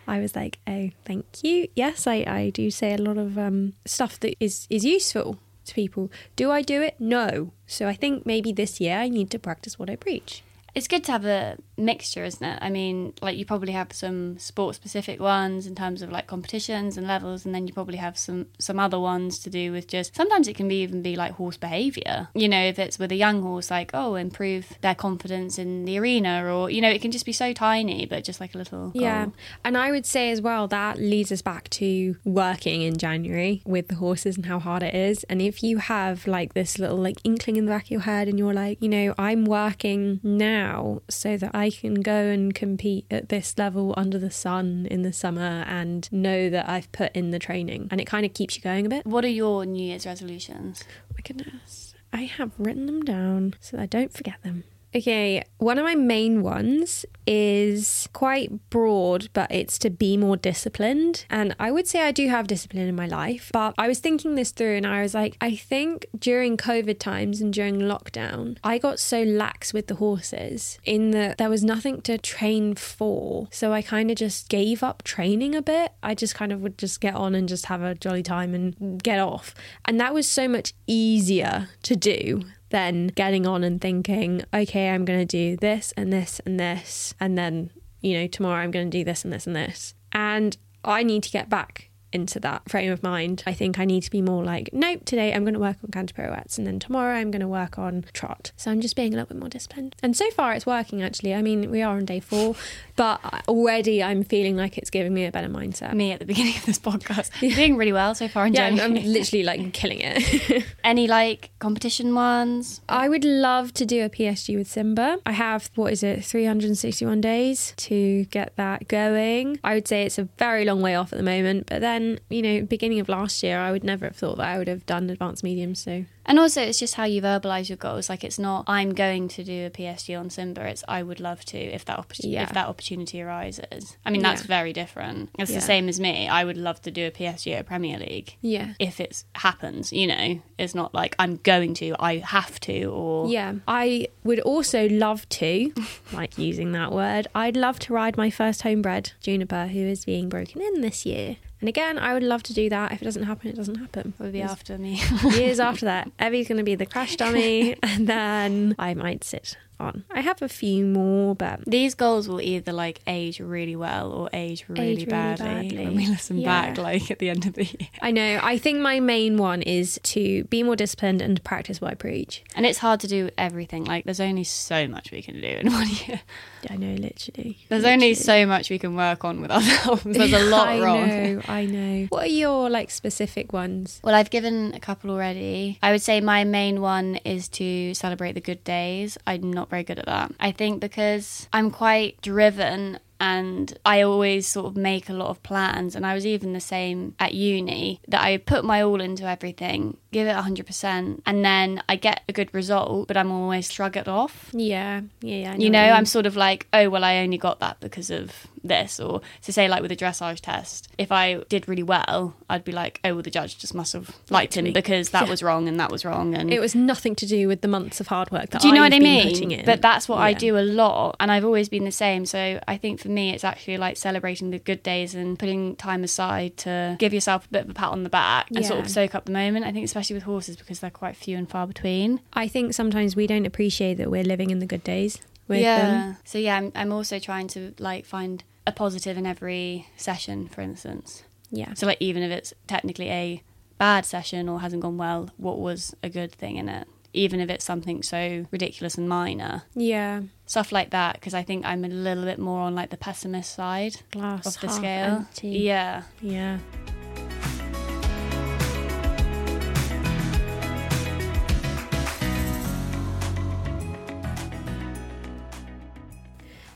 I 0.06 0.19
was 0.19 0.36
like, 0.36 0.59
oh, 0.68 0.89
thank 1.06 1.25
you. 1.44 1.69
Yes, 1.74 2.06
I, 2.06 2.25
I 2.27 2.50
do 2.50 2.69
say 2.69 2.94
a 2.94 2.98
lot 2.98 3.18
of 3.18 3.38
um, 3.38 3.74
stuff 3.86 4.19
that 4.19 4.36
is, 4.39 4.68
is 4.69 4.83
useful 4.83 5.39
to 5.65 5.74
people. 5.74 6.12
Do 6.36 6.51
I 6.51 6.62
do 6.62 6.81
it? 6.81 6.95
No. 7.00 7.53
So 7.68 7.88
I 7.88 7.94
think 7.94 8.25
maybe 8.25 8.51
this 8.51 8.81
year 8.81 8.98
I 8.98 9.07
need 9.07 9.31
to 9.31 9.39
practice 9.39 9.80
what 9.80 9.89
I 9.89 9.95
preach. 9.95 10.44
It's 10.73 10.88
good 10.88 11.03
to 11.06 11.12
have 11.12 11.25
a 11.25 11.57
mixture, 11.77 12.24
isn't 12.24 12.45
it? 12.45 12.60
I 12.62 12.69
mean, 12.69 13.13
like 13.22 13.38
you 13.38 13.45
probably 13.45 13.74
have 13.74 13.91
some 13.91 14.38
sport 14.38 14.75
specific 14.75 15.19
ones 15.19 15.67
in 15.67 15.75
terms 15.75 16.01
of 16.01 16.12
like 16.12 16.27
competitions 16.27 16.98
and 16.98 17.07
levels, 17.07 17.45
and 17.45 17.53
then 17.53 17.67
you 17.67 17.74
probably 17.74 17.98
have 17.98 18.17
some 18.17 18.48
some 18.60 18.79
other 18.79 19.00
ones 19.00 19.39
to 19.39 19.50
do 19.50 19.72
with 19.72 19.88
just 19.88 20.15
sometimes 20.15 20.48
it 20.48 20.55
can 20.55 20.67
be 20.67 20.81
even 20.81 21.01
be 21.01 21.15
like 21.15 21.34
horse 21.34 21.57
behavior. 21.57 22.29
You 22.34 22.48
know, 22.48 22.63
if 22.63 22.79
it's 22.79 22.98
with 22.98 23.12
a 23.12 23.15
young 23.15 23.41
horse, 23.41 23.69
like 23.69 23.91
oh, 23.93 24.15
improve 24.15 24.74
their 24.81 24.95
confidence 24.95 25.57
in 25.57 25.86
the 25.86 25.98
arena, 26.00 26.45
or 26.45 26.69
you 26.69 26.81
know, 26.81 26.89
it 26.89 27.01
can 27.01 27.12
just 27.12 27.25
be 27.25 27.34
so 27.34 27.51
tiny, 27.53 28.05
but 28.05 28.24
just 28.24 28.39
like 28.39 28.55
a 28.55 28.57
little 28.57 28.91
Yeah. 28.93 29.27
And 29.65 29.77
I 29.77 29.91
would 29.91 30.05
say 30.05 30.31
as 30.31 30.41
well 30.41 30.67
that 30.69 30.98
leads 30.98 31.31
us 31.31 31.41
back 31.41 31.69
to 31.72 32.15
working 32.24 32.81
in 32.81 32.98
January 32.98 33.62
with 33.65 33.89
the 33.89 33.95
horses 33.95 34.38
and 34.38 34.45
how 34.45 34.60
hard 34.60 34.84
it 34.84 34.95
is. 34.95 35.25
And 35.25 35.41
if 35.41 35.63
you 35.63 35.77
have 35.77 36.27
like 36.27 36.53
this 36.53 36.79
little 36.79 36.98
like 36.98 37.17
inkling 37.24 37.57
in 37.57 37.65
the 37.65 37.72
back 37.72 37.86
of 37.86 37.91
your 37.91 38.01
head 38.01 38.27
and 38.27 38.39
you're 38.39 38.53
like, 38.53 38.81
you 38.81 38.89
know, 38.89 39.13
I'm 39.17 39.45
working 39.45 40.19
now 40.24 40.61
so 41.10 41.38
that 41.38 41.51
I 41.53 41.70
can 41.70 41.96
go 41.96 42.27
and 42.27 42.53
compete 42.53 43.06
at 43.12 43.30
this 43.30 43.58
level 43.58 43.94
under 43.98 44.18
the 44.18 44.32
sun 44.32 44.88
in 44.89 45.01
the 45.01 45.13
summer 45.13 45.65
and 45.68 46.12
know 46.12 46.50
that 46.50 46.70
I've 46.70 46.91
put 46.91 47.12
in 47.15 47.32
the 47.32 47.39
training 47.39 47.88
and 47.91 48.00
it 48.00 48.06
kind 48.06 48.25
of 48.25 48.34
keeps 48.34 48.56
you 48.56 48.62
going 48.62 48.86
a 48.86 48.89
bit. 48.89 49.06
What 49.06 49.25
are 49.25 49.30
your 49.30 49.65
New 49.65 49.84
Year's 49.84 50.06
resolutions? 50.06 50.84
Oh 50.88 51.13
my 51.13 51.22
goodness. 51.24 51.96
I 52.13 52.24
have 52.24 52.51
written 52.58 52.86
them 52.88 53.03
down 53.03 53.56
so 53.60 53.77
that 53.77 53.84
I 53.84 53.86
don't 53.86 54.13
forget 54.13 54.41
them. 54.44 54.63
Okay, 54.93 55.41
one 55.57 55.77
of 55.77 55.86
my 55.86 55.95
main 55.95 56.41
ones 56.41 57.05
is 57.25 58.10
quite 58.12 58.69
broad, 58.69 59.29
but 59.31 59.50
it's 59.50 59.79
to 59.79 59.89
be 59.89 60.17
more 60.17 60.36
disciplined. 60.36 61.25
And 61.29 61.55
I 61.60 61.71
would 61.71 61.88
say 61.88 62.01
I 62.01 62.12
do 62.12 62.27
have 62.27 62.48
discipline 62.48 62.88
in 62.88 62.95
my 62.95 63.07
life, 63.07 63.51
but 63.53 63.74
I 63.77 63.88
was 63.88 64.00
thinking 64.00 64.36
this 64.36 64.51
through 64.51 64.75
and 64.75 64.86
I 64.86 65.01
was 65.01 65.13
like, 65.13 65.38
I 65.39 65.55
think 65.55 66.07
during 66.17 66.57
COVID 66.57 67.00
times 67.00 67.39
and 67.39 67.53
during 67.53 67.79
lockdown, 67.79 68.57
I 68.65 68.77
got 68.79 69.00
so 69.00 69.24
lax 69.24 69.71
with 69.71 69.88
the 69.88 69.95
horses 69.95 70.77
in 70.83 71.12
that 71.12 71.38
there 71.38 71.50
was 71.50 71.63
nothing 71.63 72.01
to 72.01 72.17
train 72.17 72.75
for. 72.75 73.48
So 73.50 73.71
I 73.71 73.81
kind 73.81 74.12
of 74.12 74.17
just 74.17 74.50
gave 74.50 74.83
up 74.83 75.03
training 75.03 75.55
a 75.55 75.62
bit. 75.62 75.93
I 76.03 76.15
just 76.15 76.36
kind 76.36 76.51
of 76.51 76.60
would 76.62 76.77
just 76.77 77.00
get 77.00 77.15
on 77.15 77.33
and 77.33 77.48
just 77.48 77.67
have 77.67 77.81
a 77.81 77.95
jolly 77.95 78.24
time 78.24 78.53
and 78.53 79.01
get 79.01 79.19
off. 79.19 79.55
And 79.86 80.00
that 80.01 80.13
was 80.13 80.27
so 80.27 80.50
much 80.50 80.74
easier 80.86 81.69
to 81.83 81.95
do 81.95 82.43
than 82.71 83.07
getting 83.07 83.45
on 83.45 83.63
and 83.63 83.79
thinking, 83.79 84.43
okay, 84.53 84.89
I'm 84.89 85.05
going 85.05 85.19
to 85.19 85.25
do 85.25 85.57
this 85.57 85.93
and 85.95 86.11
this 86.11 86.41
and 86.45 86.59
this. 86.59 87.13
And 87.19 87.37
then, 87.37 87.69
you 88.01 88.17
know, 88.17 88.27
tomorrow 88.27 88.63
I'm 88.63 88.71
going 88.71 88.89
to 88.89 88.97
do 88.97 89.03
this 89.03 89.23
and 89.23 89.31
this 89.31 89.45
and 89.45 89.55
this. 89.55 89.93
And 90.11 90.57
I 90.83 91.03
need 91.03 91.23
to 91.23 91.29
get 91.29 91.49
back 91.49 91.90
into 92.13 92.39
that 92.39 92.70
frame 92.70 92.91
of 92.91 93.03
mind. 93.03 93.44
I 93.46 93.53
think 93.53 93.80
I 93.80 93.86
need 93.86 94.01
to 94.01 94.12
be 94.12 94.22
more 94.22 94.44
like, 94.44 94.70
nope, 94.74 95.06
today 95.06 95.34
I'm 95.34 95.44
going 95.44 95.53
to 95.53 95.60
work 95.60 95.77
on 95.84 95.91
canter 95.91 96.13
pirouettes 96.13 96.58
and 96.58 96.68
then 96.68 96.80
tomorrow 96.80 97.15
I'm 97.15 97.32
going 97.32 97.41
to 97.41 97.48
work 97.48 97.77
on 97.77 98.06
trot. 98.13 98.51
So 98.58 98.72
I'm 98.72 98.82
just 98.82 98.96
being 98.96 99.13
a 99.13 99.18
little 99.18 99.27
bit 99.27 99.39
more 99.39 99.50
disciplined. 99.50 99.96
And 100.03 100.15
so 100.15 100.30
far 100.32 100.53
it's 100.53 100.65
working 100.65 101.01
actually. 101.01 101.34
I 101.34 101.41
mean, 101.41 101.70
we 101.72 101.82
are 101.82 101.96
on 101.96 102.06
day 102.06 102.20
four, 102.20 102.56
but 102.96 103.22
already 103.48 104.03
I'm 104.03 104.24
feeling 104.24 104.58
like 104.58 104.77
it's 104.77 104.89
giving 104.89 105.13
me 105.13 105.25
a 105.25 105.32
better 105.32 105.50
mindset. 105.50 105.94
Me 105.94 106.12
at 106.12 106.20
the 106.20 106.25
beginning 106.25 106.56
of 106.58 106.65
this 106.65 106.80
podcast. 106.80 107.30
You're 107.41 107.56
doing 107.56 107.77
really 107.77 107.94
well 107.94 108.15
so 108.15 108.27
far 108.27 108.48
Yeah, 108.48 108.68
I'm, 108.68 108.80
I'm 108.80 108.94
literally 109.03 109.44
like 109.44 109.74
killing 109.74 110.00
it. 110.01 110.65
Any 110.84 111.08
like 111.08 111.51
competition 111.60 112.13
ones? 112.15 112.82
I 112.89 113.08
would 113.10 113.24
love 113.25 113.74
to 113.74 113.86
do 113.86 114.03
a 114.03 114.10
PSG 114.10 114.58
with 114.58 114.68
Simba. 114.68 115.20
I 115.25 115.32
have, 115.34 115.70
what 115.75 115.94
is 115.94 116.03
it, 116.03 116.24
361 116.25 117.22
days 117.22 117.74
to 117.77 118.25
get 118.25 118.56
that 118.58 118.88
going. 118.88 119.60
I 119.63 119.75
would 119.75 119.88
say 119.88 120.03
it's 120.03 120.18
a 120.18 120.24
very 120.38 120.65
long 120.65 120.82
way 120.82 120.96
off 120.96 121.13
at 121.13 121.18
the 121.18 121.24
moment, 121.24 121.68
but 121.68 121.82
then, 121.82 122.00
you 122.29 122.41
know, 122.41 122.62
beginning 122.63 123.00
of 123.00 123.10
last 123.10 123.41
year, 123.43 123.58
I 123.60 123.72
would 123.72 123.84
never 123.84 124.05
have 124.05 124.15
thought 124.15 124.38
that 124.38 124.48
I 124.48 124.58
would 124.58 124.67
have 124.67 124.86
done 124.86 125.10
advanced 125.10 125.43
medium. 125.43 125.75
So, 125.75 126.05
And 126.25 126.38
also, 126.39 126.62
it's 126.62 126.79
just 126.79 126.96
how 126.96 127.05
you 127.05 127.22
verbalize 127.22 127.67
your 127.70 127.77
goals. 127.77 128.10
Like, 128.10 128.24
it's 128.24 128.39
not 128.39 128.65
I'm 128.67 128.93
going 128.93 129.27
to 129.29 129.43
do 129.43 129.65
a 129.65 129.70
PSG 129.70 130.17
on 130.20 130.29
Simba. 130.29 130.62
It's 130.67 130.84
I 130.88 131.01
would 131.03 131.20
love 131.20 131.43
to 131.46 131.58
if 131.58 131.84
that 131.86 131.98
opportunity 132.00 132.34
Yeah. 132.36 132.43
if 132.43 132.53
that 132.53 132.67
opportunity 132.67 133.22
arises. 133.22 133.98
I 134.05 134.10
mean, 134.12 134.22
that's 134.22 134.43
Yeah. 134.43 134.48
very 134.60 134.74
different. 134.74 135.29
It's 135.39 135.51
Yeah. 135.51 135.58
the 135.58 135.62
same 135.74 135.89
as 135.89 136.00
me. 136.00 136.27
I 136.27 136.43
would 136.43 136.58
love 136.58 136.81
to 136.84 136.91
do 136.91 137.08
a 137.08 137.12
PSG 137.12 137.53
at 137.53 137.65
Premier 137.65 137.98
League 138.00 138.36
yeah. 138.41 138.74
if 138.79 139.00
it 139.00 139.24
happens. 139.36 139.91
You 139.91 140.08
know, 140.08 140.41
it's 140.58 140.75
not 140.75 140.93
like 140.93 141.15
I'm 141.20 141.38
going 141.43 141.74
to. 141.75 141.96
I 142.00 142.17
have 142.17 142.60
to. 142.62 142.86
Or 142.86 143.27
Yeah, 143.29 143.55
I 143.67 144.08
would 144.24 144.39
also 144.41 144.88
love 144.89 145.27
to, 145.29 145.74
like 146.13 146.38
using 146.38 146.72
that 146.74 146.91
word, 146.91 147.27
I'd 147.34 147.58
love 147.58 147.79
to 147.79 147.93
ride 147.93 148.15
my 148.17 148.29
first 148.29 148.62
homebred, 148.63 149.12
Juniper, 149.22 149.67
who 149.67 149.79
is 149.79 150.05
being 150.05 150.29
broken 150.29 150.62
in 150.62 150.81
this 150.81 151.05
year. 151.05 151.38
And 151.62 151.70
again, 151.70 152.00
I 152.00 152.13
would 152.13 152.24
love 152.24 152.44
to 152.44 152.53
do 152.53 152.70
that. 152.70 152.91
If 152.91 153.01
it 153.01 153.06
doesn't 153.06 153.24
happen, 153.24 153.50
it 153.50 153.56
doesn't 153.56 153.75
happen. 153.75 154.13
It 154.20 154.24
would 154.24 154.34
be 154.34 154.41
after 154.41 154.77
me. 154.77 155.00
Years 155.32 155.60
after 155.60 155.86
that, 155.86 156.12
Evie's 156.20 156.48
going 156.48 156.58
to 156.58 156.63
be 156.63 156.75
the 156.75 156.88
crash 156.88 157.15
dummy, 157.15 157.75
and 157.84 158.08
then 158.08 158.75
I 158.80 158.96
might 158.96 159.24
sit 159.24 159.56
on. 159.81 160.03
I 160.11 160.21
have 160.21 160.41
a 160.41 160.47
few 160.50 160.85
more, 160.85 161.35
but 161.35 161.65
These 161.65 161.95
goals 161.95 162.27
will 162.29 162.39
either 162.41 162.71
like 162.71 163.01
age 163.07 163.39
really 163.39 163.75
well 163.75 164.11
or 164.11 164.29
age 164.31 164.65
really, 164.69 164.88
Age 164.91 164.97
really 165.00 165.05
badly, 165.11 165.45
badly. 165.45 165.85
when 165.85 165.95
we 165.95 166.07
listen 166.07 166.38
Yeah. 166.38 166.47
back, 166.47 166.77
like 166.77 167.11
at 167.11 167.19
the 167.19 167.29
end 167.29 167.45
of 167.45 167.53
the 167.53 167.65
year. 167.65 167.89
I 168.01 168.11
know. 168.11 168.39
I 168.41 168.57
think 168.57 168.79
my 168.79 169.00
main 169.00 169.38
one 169.38 169.61
is 169.63 170.00
to 170.03 170.43
be 170.45 170.63
more 170.63 170.75
disciplined 170.75 171.21
and 171.21 171.43
practice 171.43 171.81
what 171.81 171.91
I 171.91 171.95
preach. 171.95 172.43
And 172.55 172.65
it's 172.65 172.77
hard 172.79 173.00
to 173.01 173.07
do 173.07 173.29
everything. 173.38 173.83
Like, 173.85 174.05
there's 174.05 174.19
only 174.19 174.43
so 174.43 174.88
much 174.88 175.11
we 175.11 175.21
can 175.21 175.41
do 175.41 175.47
in 175.47 175.71
one 175.71 175.88
year. 176.07 176.21
I 176.69 176.75
know, 176.75 176.93
literally. 176.93 177.57
There's 177.69 177.85
only 177.85 178.13
so 178.13 178.45
much 178.45 178.69
we 178.69 178.77
can 178.77 178.95
work 178.95 179.25
on 179.25 179.41
with 179.41 179.50
ourselves. 179.51 180.03
There's 180.05 180.33
a 180.33 180.45
lot 180.50 180.67
I 180.75 180.79
wrong. 180.81 181.07
know, 181.07 181.41
I 181.47 181.65
know. 181.65 182.05
What 182.09 182.25
are 182.25 182.27
your 182.27 182.69
like 182.69 182.91
specific 182.91 183.51
ones? 183.51 184.00
Well, 184.03 184.13
I've 184.13 184.29
given 184.29 184.73
a 184.75 184.79
couple 184.79 185.09
already. 185.09 185.79
I 185.81 185.91
would 185.91 186.03
say 186.03 186.21
my 186.21 186.43
main 186.43 186.79
one 186.81 187.15
is 187.25 187.47
to 187.50 187.93
celebrate 187.95 188.33
the 188.33 188.41
good 188.41 188.63
days. 188.63 189.17
I'm 189.25 189.51
not 189.51 189.70
very 189.71 189.83
good 189.83 189.97
at 189.97 190.05
that. 190.05 190.31
I 190.39 190.51
think 190.51 190.79
because 190.79 191.47
I'm 191.51 191.71
quite 191.71 192.21
driven 192.21 192.99
and 193.21 193.77
I 193.85 194.01
always 194.01 194.47
sort 194.47 194.65
of 194.65 194.75
make 194.75 195.07
a 195.07 195.13
lot 195.13 195.29
of 195.29 195.43
plans. 195.43 195.95
And 195.95 196.07
I 196.07 196.15
was 196.15 196.25
even 196.25 196.53
the 196.53 196.59
same 196.59 197.13
at 197.19 197.35
uni 197.35 198.01
that 198.07 198.21
I 198.21 198.37
put 198.37 198.65
my 198.65 198.81
all 198.81 198.99
into 198.99 199.25
everything, 199.25 199.97
give 200.11 200.27
it 200.27 200.35
100%, 200.35 201.21
and 201.23 201.45
then 201.45 201.83
I 201.87 201.97
get 201.97 202.21
a 202.27 202.33
good 202.33 202.51
result, 202.51 203.07
but 203.07 203.17
I'm 203.17 203.31
always 203.31 203.71
shrug 203.71 203.95
it 203.95 204.07
off. 204.07 204.49
Yeah, 204.53 205.01
yeah, 205.21 205.35
yeah. 205.35 205.51
I 205.53 205.55
you 205.57 205.69
know. 205.69 205.83
I'm 205.83 206.07
sort 206.07 206.25
of 206.25 206.35
like, 206.35 206.67
oh, 206.73 206.89
well, 206.89 207.03
I 207.03 207.17
only 207.17 207.37
got 207.37 207.59
that 207.59 207.79
because 207.79 208.09
of 208.09 208.47
this. 208.63 209.00
Or 209.00 209.22
to 209.44 209.53
say, 209.53 209.68
like 209.68 209.82
with 209.82 209.91
a 209.91 209.96
dressage 209.96 210.41
test, 210.41 210.89
if 210.98 211.12
I 211.12 211.44
did 211.50 211.68
really 211.68 211.84
well, 211.84 212.36
I'd 212.50 212.63
be 212.63 212.72
like, 212.72 213.00
oh, 213.03 213.13
well, 213.15 213.24
the 213.24 213.32
judge 213.32 213.58
just 213.58 213.74
must 213.74 213.94
have 213.94 214.15
liked 214.30 214.56
him 214.56 214.65
me. 214.65 214.72
because 214.72 215.10
that 215.10 215.24
Yeah. 215.25 215.30
was 215.30 215.44
wrong 215.44 215.68
and 215.68 215.80
that 215.80 215.91
was 215.91 216.06
wrong. 216.06 216.36
And 216.36 216.51
It 216.51 216.60
was 216.60 216.75
nothing 216.75 217.15
to 217.15 217.25
do 217.25 217.48
with 217.48 217.62
the 217.62 217.68
months 217.68 218.00
of 218.00 218.08
hard 218.08 218.32
work 218.32 218.50
that 218.51 218.62
do 218.62 218.68
you 218.68 218.74
know 218.74 218.84
I've 218.84 218.91
what 218.91 218.96
I 218.96 219.00
mean? 219.00 219.63
But 219.65 219.82
that's 219.82 220.08
what 220.08 220.20
I 220.20 220.34
do 220.34 220.58
a 220.58 220.62
lot, 220.62 221.15
and 221.20 221.32
I've 221.32 221.46
always 221.46 221.70
been 221.70 221.86
the 221.86 221.91
same. 221.91 222.25
So 222.25 222.60
I 222.68 222.77
think 222.77 223.00
for 223.00 223.10
me, 223.10 223.32
it's 223.34 223.44
actually 223.44 223.77
like 223.77 223.98
celebrating 223.98 224.51
the 224.51 224.60
good 224.60 224.84
days 224.84 225.15
and 225.15 225.38
putting 225.38 225.75
time 225.75 226.03
aside 226.03 226.58
to 226.58 226.96
give 227.00 227.13
yourself 227.13 227.46
a 227.46 227.50
bit 227.50 227.65
of 227.65 227.72
a 227.72 227.74
pat 227.74 227.89
on 227.89 228.03
the 228.03 228.10
back 228.10 228.48
and 228.56 228.65
sort 228.65 228.80
of 228.80 228.89
soak 228.89 229.15
up 229.15 229.25
the 229.25 229.32
moment. 229.32 229.65
I 229.65 229.72
think 229.72 229.86
especially 229.86 230.15
with 230.15 230.24
horses 230.24 230.56
because 230.56 230.80
they're 230.80 230.89
quite 230.89 231.15
few 231.15 231.38
and 231.38 231.50
far 231.50 231.68
between. 231.68 232.22
I 232.34 232.48
think 232.48 232.74
sometimes 232.74 233.15
we 233.15 233.27
don't 233.27 233.46
appreciate 233.46 233.96
that 233.96 234.10
we're 234.12 234.24
living 234.24 234.50
in 234.50 234.60
the 234.60 234.65
good 234.65 234.84
days 234.84 235.20
with 235.48 235.60
yeah. 235.62 235.82
them. 235.82 236.18
So 236.24 236.38
yeah, 236.38 236.58
I'm, 236.58 236.72
I'm 236.75 236.91
also 236.91 237.20
trying 237.20 237.48
to 237.50 237.74
like 237.80 238.06
find 238.06 238.44
a 238.71 238.75
positive 238.75 239.17
in 239.17 239.25
every 239.25 239.87
session, 239.97 240.47
for 240.47 240.61
instance. 240.61 241.23
Yeah. 241.51 241.73
So 241.73 241.85
like 241.87 241.97
even 241.99 242.23
if 242.23 242.31
it's 242.31 242.53
technically 242.67 243.09
a 243.09 243.43
bad 243.77 244.05
session 244.05 244.47
or 244.49 244.61
hasn't 244.61 244.81
gone 244.81 244.97
well, 244.97 245.29
what 245.37 245.59
was 245.59 245.95
a 246.03 246.09
good 246.09 246.31
thing 246.31 246.55
in 246.57 246.69
it? 246.69 246.87
Even 247.13 247.41
if 247.41 247.49
it's 247.49 247.65
something 247.65 248.03
so 248.03 248.45
ridiculous 248.51 248.95
and 248.97 249.09
minor, 249.09 249.63
Yeah. 249.75 250.21
stuff 250.45 250.71
like 250.71 250.91
that. 250.91 251.15
Because 251.15 251.33
I 251.33 251.43
think 251.43 251.65
I'm 251.65 251.83
a 251.83 251.89
little 251.89 252.23
bit 252.23 252.39
more 252.39 252.61
on 252.61 252.73
like 252.75 252.89
the 252.89 252.97
pessimist 252.97 253.53
side 253.53 253.97
Glass 254.11 254.45
of 254.55 254.61
the 254.61 254.69
scale. 254.69 255.15
empty. 255.17 255.49
Yeah. 255.49 256.03
Yeah. 256.21 256.59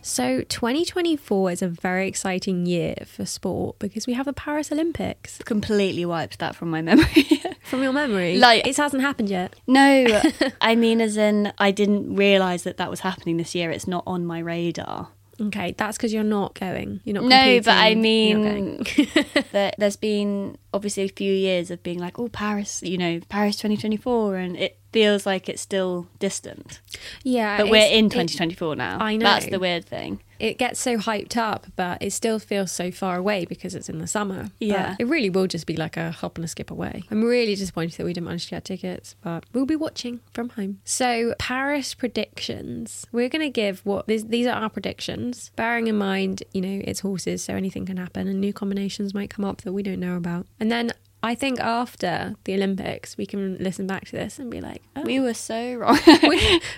So 0.08 0.42
2024 0.42 1.50
is 1.52 1.62
a 1.64 1.68
very 1.68 2.08
exciting 2.08 2.68
year 2.68 2.94
for 3.08 3.26
sport 3.26 3.80
because 3.80 4.06
we 4.06 4.14
have 4.14 4.28
the 4.28 4.34
Paris 4.34 4.72
Olympics. 4.72 5.40
Completely 5.40 6.06
wiped 6.06 6.38
that 6.38 6.56
from 6.56 6.70
my 6.70 6.84
memory. 6.84 7.26
From 7.64 7.82
your 7.82 7.92
memory, 7.94 8.38
Like- 8.38 8.68
it 8.68 8.78
hasn't 8.78 9.02
happened 9.02 9.30
yet. 9.30 9.56
no, 9.66 10.22
I 10.62 10.76
mean, 10.76 11.02
as 11.02 11.18
in, 11.18 11.52
I 11.58 11.72
didn't 11.72 12.16
realise 12.16 12.62
that 12.62 12.78
that 12.78 12.92
was 12.92 13.00
happening 13.00 13.38
this 13.38 13.56
year. 13.56 13.72
It's 13.72 13.88
not 13.88 14.04
on 14.06 14.24
my 14.28 14.38
radar. 14.38 15.08
Okay, 15.42 15.74
that's 15.76 15.98
because 15.98 16.14
you're 16.14 16.24
not 16.24 16.54
going. 16.54 17.02
You're 17.04 17.16
not. 17.16 17.24
No, 17.24 17.60
but 17.62 17.70
I 17.70 17.94
competing. 17.94 18.28
You're 18.30 18.40
not 18.40 18.54
mean 18.54 19.44
that 19.54 19.76
there's 19.80 19.96
been 19.96 20.60
obviously 20.72 21.04
a 21.06 21.10
few 21.10 21.34
years 21.34 21.72
of 21.72 21.82
being 21.82 21.98
like, 21.98 22.20
oh, 22.20 22.28
Paris, 22.30 22.84
you 22.84 23.00
know, 23.00 23.20
Paris 23.30 23.56
2024, 23.56 24.36
and 24.36 24.56
it 24.56 24.78
feels 24.96 25.26
like 25.26 25.50
it's 25.50 25.62
still 25.62 26.08
distant. 26.20 26.80
yeah, 27.24 27.58
But 27.58 27.70
we're 27.70 27.86
in 28.00 28.06
it- 28.06 28.12
2024 28.12 28.76
now. 28.78 28.98
I 29.02 29.18
know. 29.18 29.26
That's 29.26 29.48
the 29.48 29.60
weird 29.60 29.84
thing. 29.86 30.22
it 30.40 30.58
gets 30.58 30.80
so 30.82 30.98
hyped 30.98 31.36
up, 31.38 31.68
but 31.78 32.02
it 32.02 32.12
still 32.12 32.40
feels 32.40 32.70
so 32.72 32.92
far 32.92 33.16
away 33.18 33.46
because 33.46 33.74
it's 33.76 33.88
in 33.90 34.00
the 34.00 34.08
summer. 34.08 34.44
But 34.60 34.68
Yeah. 34.74 34.96
it 35.00 35.08
really 35.08 35.30
will 35.30 35.48
just 35.48 35.66
be 35.66 35.76
like 35.78 35.96
a 35.98 36.12
hop 36.12 36.38
and 36.38 36.44
a 36.46 36.48
skip 36.48 36.70
away. 36.72 37.04
I'm 37.12 37.24
really 37.24 37.56
disappointed 37.56 37.98
that 37.98 38.06
we 38.06 38.14
didn't 38.14 38.26
manage 38.28 38.46
to 38.46 38.52
get 38.52 38.66
tickets, 38.66 39.16
but 39.22 39.46
we'll 39.54 39.66
be 39.66 39.76
watching 39.78 40.20
from 40.34 40.50
home. 40.50 40.80
So, 40.84 41.36
Paris 41.40 41.94
predictions. 41.94 43.06
We're 43.12 43.30
going 43.30 43.42
to 43.46 43.50
give 43.50 43.80
what 43.86 44.08
these, 44.08 44.26
these 44.28 44.46
are 44.48 44.56
our 44.64 44.70
predictions, 44.70 45.52
bearing 45.56 45.88
in 45.88 45.98
mind, 45.98 46.44
you 46.54 46.62
know, 46.62 46.82
it's 46.84 47.00
horses, 47.02 47.44
so 47.44 47.54
anything 47.56 47.86
can 47.86 47.98
happen 47.98 48.28
and 48.28 48.40
new 48.42 48.54
combinations 48.54 49.14
might 49.14 49.30
come 49.30 49.46
up 49.46 49.62
that 49.62 49.74
we 49.74 49.84
don't 49.84 50.00
know 50.00 50.16
about. 50.18 50.48
And 50.60 50.72
then 50.72 50.92
I 51.24 51.34
think 51.34 51.60
after 51.60 52.36
the 52.44 52.54
Olympics, 52.54 53.18
we 53.18 53.26
can 53.26 53.58
listen 53.60 53.88
back 53.88 54.06
to 54.06 54.12
this 54.12 54.38
and 54.38 54.52
be 54.52 54.62
like, 54.62 54.84
oh, 54.96 55.02
We 55.02 55.20
were 55.20 55.34
so 55.34 55.74
wrong. 55.80 55.98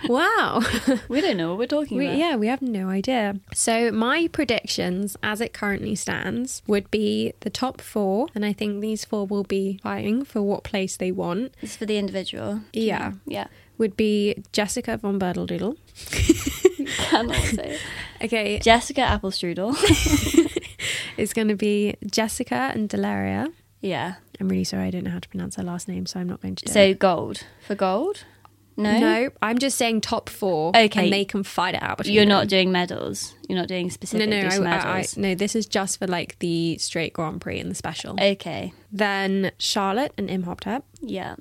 wow. 0.08 0.62
we 1.10 1.20
don't 1.20 1.36
know 1.36 1.50
what 1.50 1.58
we're 1.58 1.67
talking 1.67 1.98
We, 1.98 2.06
about. 2.08 2.17
yeah, 2.17 2.36
we 2.38 2.48
have 2.48 2.62
no 2.62 2.88
idea. 2.88 3.36
So 3.53 3.91
my 3.91 4.29
predictions, 4.32 5.17
as 5.22 5.41
it 5.41 5.51
currently 5.53 5.96
stands, 5.96 6.62
would 6.65 6.89
be 6.91 7.34
the 7.41 7.50
top 7.50 7.82
four, 7.82 8.27
and 8.34 8.46
I 8.46 8.53
think 8.53 8.79
these 8.79 9.03
four 9.03 9.25
will 9.27 9.44
be 9.44 9.79
fighting 9.84 10.24
for 10.24 10.41
what 10.41 10.63
place 10.63 10.96
they 10.96 11.12
want. 11.12 11.53
It's 11.62 11.75
for 11.75 11.86
the 11.86 11.98
individual. 11.98 12.62
Yeah. 12.72 13.13
Yeah. 13.25 13.48
Would 13.77 13.98
be 13.98 14.44
Jessica 14.53 14.98
von 14.98 15.20
Berteldoodle. 15.20 15.75
Cannot 17.10 17.36
say. 17.36 17.77
Okay, 18.24 18.60
Jessica 18.60 19.01
Applestrudel. 19.01 19.75
it's 21.17 21.34
going 21.34 21.50
to 21.50 21.56
be 21.56 21.96
Jessica 22.10 22.72
and 22.74 22.89
Dalera. 22.89 23.51
yeah. 23.82 24.15
I'm 24.39 24.50
really 24.50 24.63
sorry, 24.63 24.84
I 24.88 24.91
don't 24.91 25.03
know 25.03 25.12
how 25.12 25.20
to 25.20 25.29
pronounce 25.29 25.56
her 25.56 25.63
last 25.63 25.88
name, 25.88 26.06
so 26.06 26.20
I'm 26.20 26.27
not 26.27 26.41
going 26.41 26.56
to 26.56 26.65
do 26.65 26.72
So 26.72 26.82
it. 26.82 27.00
gold. 27.00 27.44
For 27.65 27.75
gold? 27.75 28.24
No. 28.79 29.00
No, 29.00 29.29
I'm 29.41 29.58
just 29.58 29.75
saying 29.75 30.01
top 30.01 30.29
four. 30.29 30.70
Okay. 30.77 31.06
and 31.06 31.12
they 31.12 31.25
can 31.25 31.41
fight 31.41 31.74
it 31.74 31.82
out. 31.82 31.98
Between 31.98 32.13
You're 32.13 32.25
them. 32.25 32.29
not 32.29 32.48
doing 32.48 32.72
medals. 32.72 33.34
You're 33.50 33.58
not 33.58 33.67
doing 33.67 33.88
No, 33.88 33.89
specific 33.89 34.29
no, 34.29 34.41
just 34.44 34.60
I, 34.60 34.63
I, 34.65 34.67
I, 34.67 34.86
medals. 34.98 35.17
no. 35.17 35.34
This 35.34 35.56
is 35.56 35.65
just 35.65 35.98
for 35.98 36.06
like 36.06 36.38
the 36.39 36.77
straight 36.77 37.13
Grand 37.13 37.41
Prix 37.41 37.60
and 37.60 37.72
the 37.72 37.75
special. 37.75 38.15
okay. 38.22 38.74
Then 38.91 39.51
Charlotte 39.58 40.13
and 40.15 40.29
Imhotep. 40.29 40.84
Yeah. 41.01 41.38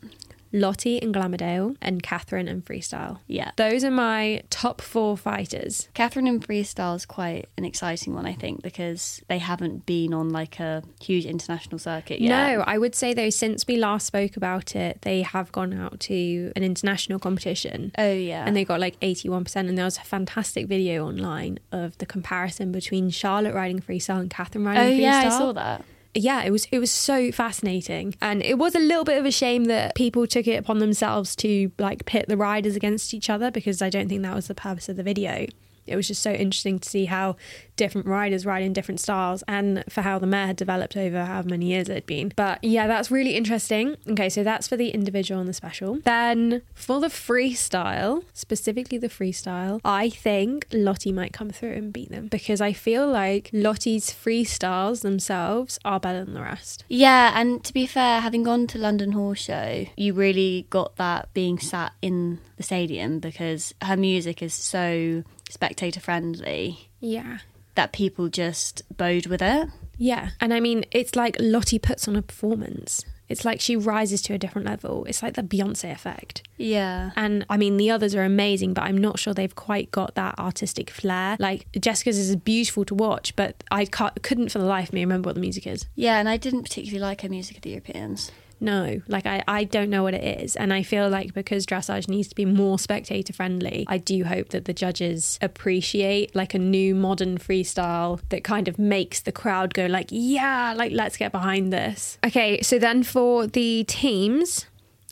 Lottie 0.57 1.01
and 1.03 1.15
Glamourdale, 1.15 1.77
and 1.83 2.03
Catherine 2.03 2.49
and 2.49 2.65
Freestyle. 2.65 3.19
Yeah. 3.27 3.51
Those 3.57 3.85
are 3.85 3.91
my 3.91 4.43
top 4.51 4.81
four 4.81 5.17
fighters. 5.17 5.89
Catherine 5.95 6.27
and 6.27 6.47
Freestyle 6.47 6.97
is 6.97 7.05
quite 7.05 7.49
an 7.59 7.65
exciting 7.65 8.15
one, 8.15 8.27
I 8.27 8.33
think, 8.33 8.63
because 8.63 9.23
they 9.29 9.39
haven't 9.39 9.85
been 9.87 10.15
on 10.15 10.31
like 10.31 10.59
a 10.59 10.83
huge 11.01 11.27
international 11.27 11.79
circuit 11.79 12.21
yet. 12.21 12.29
No, 12.31 12.63
I 12.67 12.79
would 12.79 12.95
say 12.95 13.13
though, 13.15 13.31
since 13.31 13.67
we 13.67 13.77
last 13.77 14.07
spoke 14.07 14.37
about 14.37 14.75
it, 14.75 15.03
they 15.03 15.23
have 15.23 15.53
gone 15.53 15.73
out 15.75 16.01
to 16.01 16.53
an 16.57 16.63
international 16.63 17.19
competition. 17.19 17.93
Oh 17.99 18.13
yeah. 18.13 18.45
And 18.47 18.57
they 18.57 18.65
got 18.65 18.81
like 18.81 18.99
81%. 19.01 19.57
And 19.57 19.77
there 19.77 19.85
was 19.85 19.99
a 19.99 20.03
fantastic 20.03 20.67
video 20.67 21.07
online 21.07 21.59
of 21.73 21.99
the 21.99 22.07
comparison 22.07 22.73
between 22.73 23.11
Charlotte 23.11 23.55
riding 23.55 23.81
freestyle 23.81 24.21
and 24.21 24.31
Catherine 24.31 24.65
riding 24.65 24.83
Oh 24.83 24.91
freestyle. 24.97 25.01
yeah, 25.01 25.23
I 25.27 25.29
saw 25.29 25.53
that. 25.53 25.85
Yeah, 26.21 26.43
it 26.45 26.51
was 26.51 26.67
it 26.71 26.79
was 26.79 26.91
so 26.91 27.31
fascinating, 27.33 28.15
and 28.21 28.43
it 28.43 28.59
was 28.59 28.75
a 28.75 28.79
little 28.79 29.05
bit 29.05 29.19
of 29.19 29.27
a 29.27 29.31
shame 29.31 29.65
that 29.67 29.95
people 29.95 30.27
took 30.27 30.47
it 30.47 30.57
upon 30.57 30.79
themselves 30.79 31.37
to 31.37 31.71
like 31.79 32.05
pit 32.07 32.27
the 32.29 32.37
riders 32.37 32.77
against 32.77 33.13
each 33.15 33.29
other 33.29 33.51
because 33.51 33.83
I 33.83 33.91
don't 33.91 34.09
think 34.09 34.23
that 34.23 34.35
was 34.35 34.49
the 34.49 34.55
purpose 34.55 34.89
of 34.89 34.97
the 34.97 35.03
video 35.03 35.47
it 35.87 35.97
was 35.97 36.09
just 36.09 36.23
so 36.23 36.33
interesting 36.33 36.79
to 36.79 36.89
see 36.89 37.07
how 37.07 37.37
different 37.77 38.07
riders 38.07 38.47
ride 38.47 38.63
in 38.63 38.73
different 38.73 39.01
styles 39.01 39.45
and 39.47 39.85
for 39.89 40.03
how 40.03 40.19
the 40.19 40.27
mare 40.27 40.47
had 40.47 40.57
developed 40.57 40.97
over 40.97 41.25
however 41.25 41.49
many 41.49 41.67
years 41.67 41.89
it 41.89 41.95
had 41.95 42.07
been. 42.07 42.33
But 42.35 42.63
yeah, 42.63 42.87
that's 42.87 43.11
really 43.11 43.37
interesting. 43.37 43.97
Okay, 44.09 44.29
so 44.29 44.43
that's 44.43 44.67
for 44.67 44.77
the 44.77 44.91
individual 44.91 45.41
and 45.41 45.49
the 45.49 45.53
special. 45.53 45.99
Then 46.05 46.63
for 46.75 47.01
the 47.01 47.09
freestyle, 47.09 48.25
specifically 48.33 48.99
the 48.99 49.09
freestyle, 49.09 49.81
I 49.85 50.11
think 50.11 50.67
Lottie 50.73 51.13
might 51.13 51.33
come 51.33 51.51
through 51.51 51.73
and 51.73 51.93
beat 51.93 52.11
them 52.11 52.29
because 52.29 52.61
I 52.61 52.73
feel 52.73 53.09
like 53.09 53.51
Lottie's 53.53 54.11
freestyles 54.11 55.03
themselves 55.03 55.79
are 55.85 56.01
better 56.01 56.25
than 56.25 56.35
the 56.35 56.43
rest. 56.43 56.85
Yeah, 56.89 57.39
and 57.39 57.63
to 57.65 57.73
be 57.73 57.87
fair, 57.87 58.21
having 58.21 58.43
gone 58.43 58.67
to 58.69 58.79
London 58.79 59.13
Horse 59.13 59.41
Show, 59.41 59.87
you 59.97 60.15
really 60.15 60.67
got 60.71 60.97
that 60.97 61.33
being 61.35 61.59
sat 61.59 61.93
in 62.01 62.41
the 62.57 62.63
stadium 62.63 63.19
because 63.19 63.75
her 63.83 63.97
music 63.97 64.43
is 64.43 64.55
so 64.55 65.23
spectator 65.51 66.01
friendly 66.01 66.89
Yeah. 67.01 67.39
that 67.75 67.93
people 67.93 68.29
just 68.29 68.83
bode 68.97 69.27
with 69.27 69.43
it. 69.43 69.69
Yeah. 69.99 70.31
And 70.41 70.53
I 70.53 70.61
mean, 70.61 70.85
it's 70.91 71.15
like 71.17 71.37
Lottie 71.41 71.79
puts 71.79 72.07
on 72.09 72.17
a 72.17 72.23
performance. 72.23 73.05
It's 73.29 73.45
like 73.45 73.61
she 73.61 73.75
rises 73.75 74.23
to 74.23 74.35
a 74.35 74.39
different 74.39 74.69
level. 74.69 75.05
It's 75.07 75.21
like 75.21 75.35
the 75.35 75.43
Beyonce 75.43 75.91
effect. 75.91 76.43
Yeah. 76.59 77.11
And 77.17 77.45
I 77.51 77.57
mean, 77.57 77.77
the 77.77 77.91
others 77.91 78.15
are 78.15 78.23
amazing, 78.23 78.73
but 78.73 78.83
I'm 78.85 78.97
not 78.99 79.19
sure 79.19 79.35
they've 79.35 79.53
quite 79.55 79.91
got 79.91 80.15
that 80.15 80.39
artistic 80.39 80.91
flair. 80.91 81.37
Like 81.41 81.67
Jessica's 81.73 82.19
is 82.19 82.37
beautiful 82.37 82.85
to 82.85 82.95
watch, 82.95 83.35
but 83.35 83.65
I 83.71 83.85
couldn't 83.85 84.51
for 84.51 84.61
the 84.61 84.65
life 84.65 84.89
of 84.89 84.93
me 84.95 85.01
remember 85.01 85.29
what 85.29 85.35
the 85.35 85.41
music 85.41 85.67
is. 85.67 85.87
Yeah, 85.97 86.19
and 86.21 86.29
I 86.29 86.37
didn't 86.37 86.63
particularly 86.63 87.01
like 87.01 87.23
her 87.23 87.29
music 87.29 87.57
at 87.57 87.63
the 87.63 87.71
Europeans. 87.71 88.31
No, 88.61 89.03
like 89.07 89.27
I, 89.27 89.43
I 89.47 89.65
don't 89.65 89.91
know 89.91 90.03
what 90.03 90.15
it 90.15 90.41
is. 90.41 90.57
And 90.57 90.73
I 90.73 90.83
feel 90.83 91.09
like 91.09 91.35
because 91.35 91.67
dressage 91.67 92.09
needs 92.09 92.29
to 92.29 92.35
be 92.35 92.45
more 92.45 92.79
spectator 92.79 93.33
friendly, 93.33 93.85
I 93.89 93.99
do 93.99 94.25
hope 94.25 94.51
that 94.51 94.65
the 94.65 94.73
judges 94.73 95.39
appreciate 95.43 96.35
like 96.35 96.55
a 96.55 96.59
new 96.59 96.95
modern 96.95 97.39
freestyle 97.39 98.21
that 98.31 98.45
kind 98.45 98.69
of 98.69 98.79
makes 98.79 99.21
the 99.21 99.33
crowd 99.33 99.75
go 99.75 99.87
like, 99.87 100.09
yeah, 100.11 100.75
like 100.77 100.93
let's 100.93 101.17
get 101.17 101.33
behind 101.33 101.73
this. 101.73 102.19
Okay, 102.25 102.61
so 102.63 102.79
then 102.79 103.03
for 103.03 103.47
the 103.47 103.85
teams, 103.85 104.67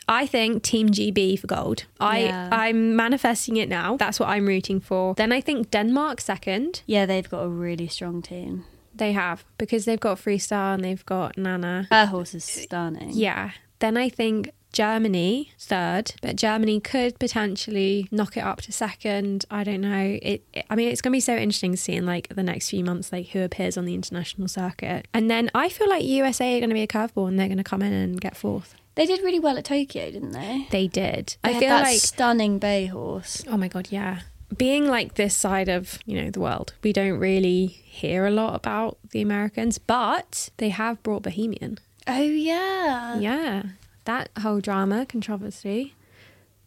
I 0.08 0.26
think 0.26 0.62
Team 0.62 0.90
GB 0.90 1.38
for 1.38 1.46
gold. 1.46 1.84
I 2.00 2.20
Yeah. 2.20 2.48
I'm 2.52 2.94
manifesting 2.96 3.56
it 3.56 3.68
now. 3.68 3.96
That's 3.96 4.20
what 4.20 4.28
I'm 4.28 4.46
rooting 4.46 4.80
for. 4.80 5.14
Then 5.14 5.32
I 5.32 5.40
think 5.40 5.70
Denmark 5.70 6.20
second. 6.20 6.82
Yeah, 6.86 7.06
they've 7.06 7.28
got 7.28 7.40
a 7.42 7.48
really 7.48 7.88
strong 7.88 8.22
team. 8.22 8.64
They 8.94 9.12
have 9.12 9.44
because 9.58 9.84
they've 9.84 10.00
got 10.00 10.18
freestyle 10.18 10.74
and 10.74 10.84
they've 10.84 11.04
got 11.06 11.36
Nanna. 11.36 11.88
Her 11.90 12.06
horse 12.06 12.34
is 12.34 12.44
stunning. 12.44 13.10
Yeah. 13.12 13.50
Then 13.80 13.96
I 13.96 14.08
think 14.08 14.50
Germany 14.72 15.52
third, 15.58 16.14
but 16.20 16.36
Germany 16.36 16.80
could 16.80 17.18
potentially 17.18 18.08
knock 18.10 18.36
it 18.36 18.40
up 18.40 18.60
to 18.62 18.72
second. 18.72 19.44
I 19.50 19.62
don't 19.64 19.80
know. 19.80 20.18
It, 20.20 20.44
it- 20.52 20.66
I 20.70 20.74
mean, 20.74 20.88
it's 20.88 21.00
going 21.00 21.12
to 21.12 21.16
be 21.16 21.20
so 21.20 21.34
interesting 21.36 21.76
seeing 21.76 22.04
like 22.06 22.28
the 22.34 22.42
next 22.42 22.70
few 22.70 22.84
months, 22.84 23.12
like 23.12 23.28
who 23.28 23.42
appears 23.42 23.76
on 23.76 23.84
the 23.84 23.94
international 23.94 24.48
circuit. 24.48 25.06
And 25.14 25.30
then 25.30 25.50
I 25.54 25.68
feel 25.68 25.88
like 25.88 26.04
USA 26.04 26.56
are 26.56 26.60
going 26.60 26.70
to 26.70 26.74
be 26.74 26.82
a 26.82 26.86
curveball 26.88 27.28
and 27.28 27.38
they're 27.38 27.48
going 27.48 27.58
to 27.58 27.64
come 27.64 27.82
in 27.82 27.92
and 27.92 28.20
get 28.20 28.36
fourth. 28.36 28.74
They 28.96 29.06
did 29.06 29.20
really 29.24 29.40
well 29.40 29.58
at 29.58 29.64
Tokyo, 29.64 30.10
didn't 30.10 30.32
they? 30.32 30.68
They 30.70 30.86
did. 30.86 31.36
They 31.42 31.50
I 31.56 31.60
feel 31.60 31.68
that 31.70 31.82
like 31.82 31.98
stunning 32.00 32.58
bay 32.58 32.86
horse. 32.86 33.44
Oh 33.48 33.56
my 33.56 33.68
god, 33.68 33.88
yeah. 33.90 34.20
Being 34.56 34.86
like 34.86 35.14
this 35.14 35.36
side 35.36 35.68
of, 35.68 35.98
you 36.06 36.20
know, 36.20 36.30
the 36.30 36.40
world, 36.40 36.74
we 36.82 36.92
don't 36.92 37.18
really 37.18 37.66
hear 37.66 38.26
a 38.26 38.30
lot 38.30 38.54
about 38.54 38.98
the 39.10 39.20
Americans, 39.20 39.78
but 39.78 40.50
they 40.58 40.68
have 40.68 41.02
brought 41.02 41.22
Bohemian. 41.22 41.78
Oh 42.06 42.20
yeah. 42.20 43.18
Yeah. 43.18 43.62
That 44.04 44.30
whole 44.40 44.60
drama, 44.60 45.06
controversy. 45.06 45.94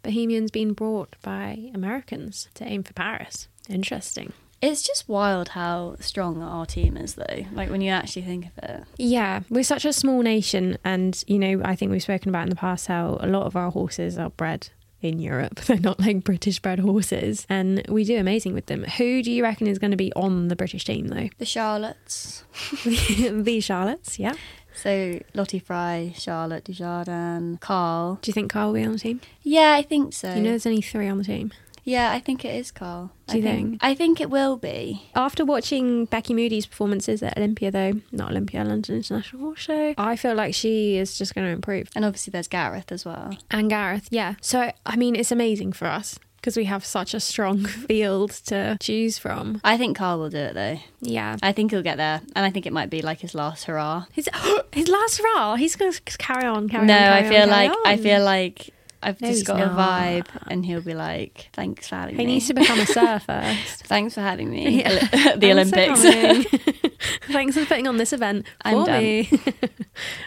Bohemian's 0.03 0.51
been 0.51 0.73
brought 0.73 1.15
by 1.21 1.69
Americans 1.73 2.49
to 2.55 2.65
aim 2.65 2.83
for 2.83 2.93
Paris. 2.93 3.47
Interesting. 3.69 4.33
It's 4.61 4.81
just 4.81 5.07
wild 5.07 5.49
how 5.49 5.97
strong 5.99 6.41
our 6.41 6.65
team 6.65 6.97
is 6.97 7.13
though. 7.13 7.45
Like 7.53 7.69
when 7.69 7.81
you 7.81 7.91
actually 7.91 8.23
think 8.23 8.45
of 8.45 8.63
it. 8.63 8.83
Yeah, 8.97 9.41
we're 9.49 9.63
such 9.63 9.85
a 9.85 9.93
small 9.93 10.21
nation, 10.21 10.77
and 10.83 11.23
you 11.27 11.37
know, 11.37 11.61
I 11.63 11.75
think 11.75 11.91
we've 11.91 12.01
spoken 12.01 12.29
about 12.29 12.43
in 12.43 12.49
the 12.49 12.55
past 12.55 12.87
how 12.87 13.17
a 13.19 13.27
lot 13.27 13.45
of 13.45 13.55
our 13.55 13.69
horses 13.69 14.17
are 14.17 14.31
bred 14.31 14.69
in 15.01 15.19
Europe. 15.19 15.55
They're 15.65 15.79
not 15.79 15.99
like 15.99 16.23
British 16.23 16.59
bred 16.59 16.79
horses, 16.79 17.45
and 17.49 17.83
we 17.87 18.03
do 18.03 18.17
amazing 18.17 18.53
with 18.53 18.67
them. 18.67 18.83
Who 18.83 19.21
do 19.23 19.31
you 19.31 19.43
reckon 19.43 19.67
is 19.67 19.79
going 19.79 19.91
to 19.91 19.97
be 19.97 20.11
on 20.13 20.47
the 20.47 20.55
British 20.55 20.85
team, 20.85 21.07
though? 21.07 21.29
The 21.37 21.45
Charlottes. 21.45 22.43
the 22.83 23.61
Charlottes, 23.61 24.19
yeah. 24.19 24.33
So 24.75 25.19
Lottie 25.33 25.59
Fry, 25.59 26.13
Charlotte 26.15 26.65
Dujardin, 26.65 27.59
Carl. 27.59 28.19
Do 28.21 28.29
you 28.29 28.33
think 28.33 28.51
Carl 28.51 28.67
will 28.67 28.75
be 28.75 28.85
on 28.85 28.93
the 28.93 28.99
team? 28.99 29.21
Yeah, 29.41 29.73
I 29.73 29.81
think 29.81 30.13
so. 30.13 30.35
You 30.35 30.41
know, 30.41 30.49
there's 30.51 30.67
only 30.67 30.81
three 30.81 31.07
on 31.07 31.17
the 31.17 31.23
team. 31.23 31.51
Yeah, 31.87 32.11
I 32.11 32.19
think 32.19 32.43
it 32.43 32.53
is 32.53 32.69
Carl. 32.69 33.11
Do 33.27 33.33
I 33.33 33.37
you 33.37 33.43
think? 33.43 33.79
I 33.81 33.95
think 33.95 34.19
it 34.19 34.29
will 34.29 34.57
be. 34.57 35.03
After 35.15 35.45
watching 35.45 36.03
Becky 36.03 36.33
Moody's 36.33 36.65
performances 36.65 37.23
at 37.23 37.37
Olympia, 37.37 37.71
though, 37.71 37.93
not 38.11 38.31
Olympia, 38.31 38.65
London 38.65 38.97
International 38.97 39.41
Horse 39.41 39.59
Show, 39.59 39.93
I 39.97 40.17
feel 40.17 40.35
like 40.35 40.53
she 40.53 40.97
is 40.97 41.17
just 41.17 41.33
going 41.33 41.47
to 41.47 41.53
improve. 41.53 41.89
And 41.95 42.03
obviously 42.03 42.31
there's 42.31 42.49
Gareth 42.49 42.91
as 42.91 43.05
well. 43.05 43.37
And 43.49 43.69
Gareth, 43.69 44.09
yeah. 44.11 44.35
So, 44.41 44.69
I 44.85 44.97
mean, 44.97 45.15
it's 45.15 45.31
amazing 45.31 45.71
for 45.71 45.85
us 45.85 46.19
because 46.35 46.57
we 46.57 46.65
have 46.65 46.85
such 46.85 47.13
a 47.13 47.21
strong 47.21 47.65
field 47.65 48.31
to 48.31 48.77
choose 48.81 49.17
from. 49.17 49.61
I 49.63 49.77
think 49.77 49.95
Carl 49.95 50.19
will 50.19 50.29
do 50.29 50.39
it 50.39 50.55
though. 50.55 50.79
Yeah. 50.99 51.37
I 51.41 51.53
think 51.53 51.71
he'll 51.71 51.81
get 51.83 51.95
there. 51.95 52.21
And 52.35 52.45
I 52.45 52.49
think 52.49 52.65
it 52.65 52.73
might 52.73 52.89
be 52.89 53.01
like 53.01 53.21
his 53.21 53.33
last 53.33 53.63
hurrah. 53.63 54.07
His, 54.11 54.29
his 54.73 54.89
last 54.89 55.19
hurrah, 55.19 55.55
he's 55.55 55.77
going 55.77 55.93
to 55.93 56.01
carry 56.17 56.45
on, 56.45 56.67
carry 56.67 56.85
no, 56.85 56.93
on. 56.93 56.99
I 56.99 57.21
carry 57.21 57.33
feel 57.33 57.43
on, 57.43 57.49
like 57.49 57.71
I 57.85 57.95
feel 57.95 58.23
like 58.25 58.73
I've 59.03 59.21
No, 59.21 59.27
just 59.29 59.45
got 59.45 59.61
a 59.61 59.67
vibe 59.67 60.27
and 60.47 60.65
he'll 60.65 60.81
be 60.81 60.93
like, 60.95 61.49
Thanks 61.53 61.87
for 61.87 61.95
having 61.95 62.15
He 62.15 62.17
me. 62.17 62.25
He 62.25 62.33
needs 62.33 62.47
to 62.47 62.53
become 62.55 62.79
a 62.79 62.85
surfer. 62.85 63.41
Thanks 63.85 64.15
for 64.15 64.21
having 64.21 64.49
me. 64.49 64.79
Yeah. 64.81 64.89
Oli- 64.91 64.99
the 65.37 65.53
Thanks 65.53 65.73
Olympics. 65.75 66.01
coming. 66.01 66.43
Thanks 67.31 67.55
for 67.57 67.65
putting 67.65 67.87
on 67.87 67.97
this 67.97 68.11
event 68.13 68.45
for 68.47 68.67
I'm 68.69 68.85
done. 68.85 69.01
me. 69.01 69.29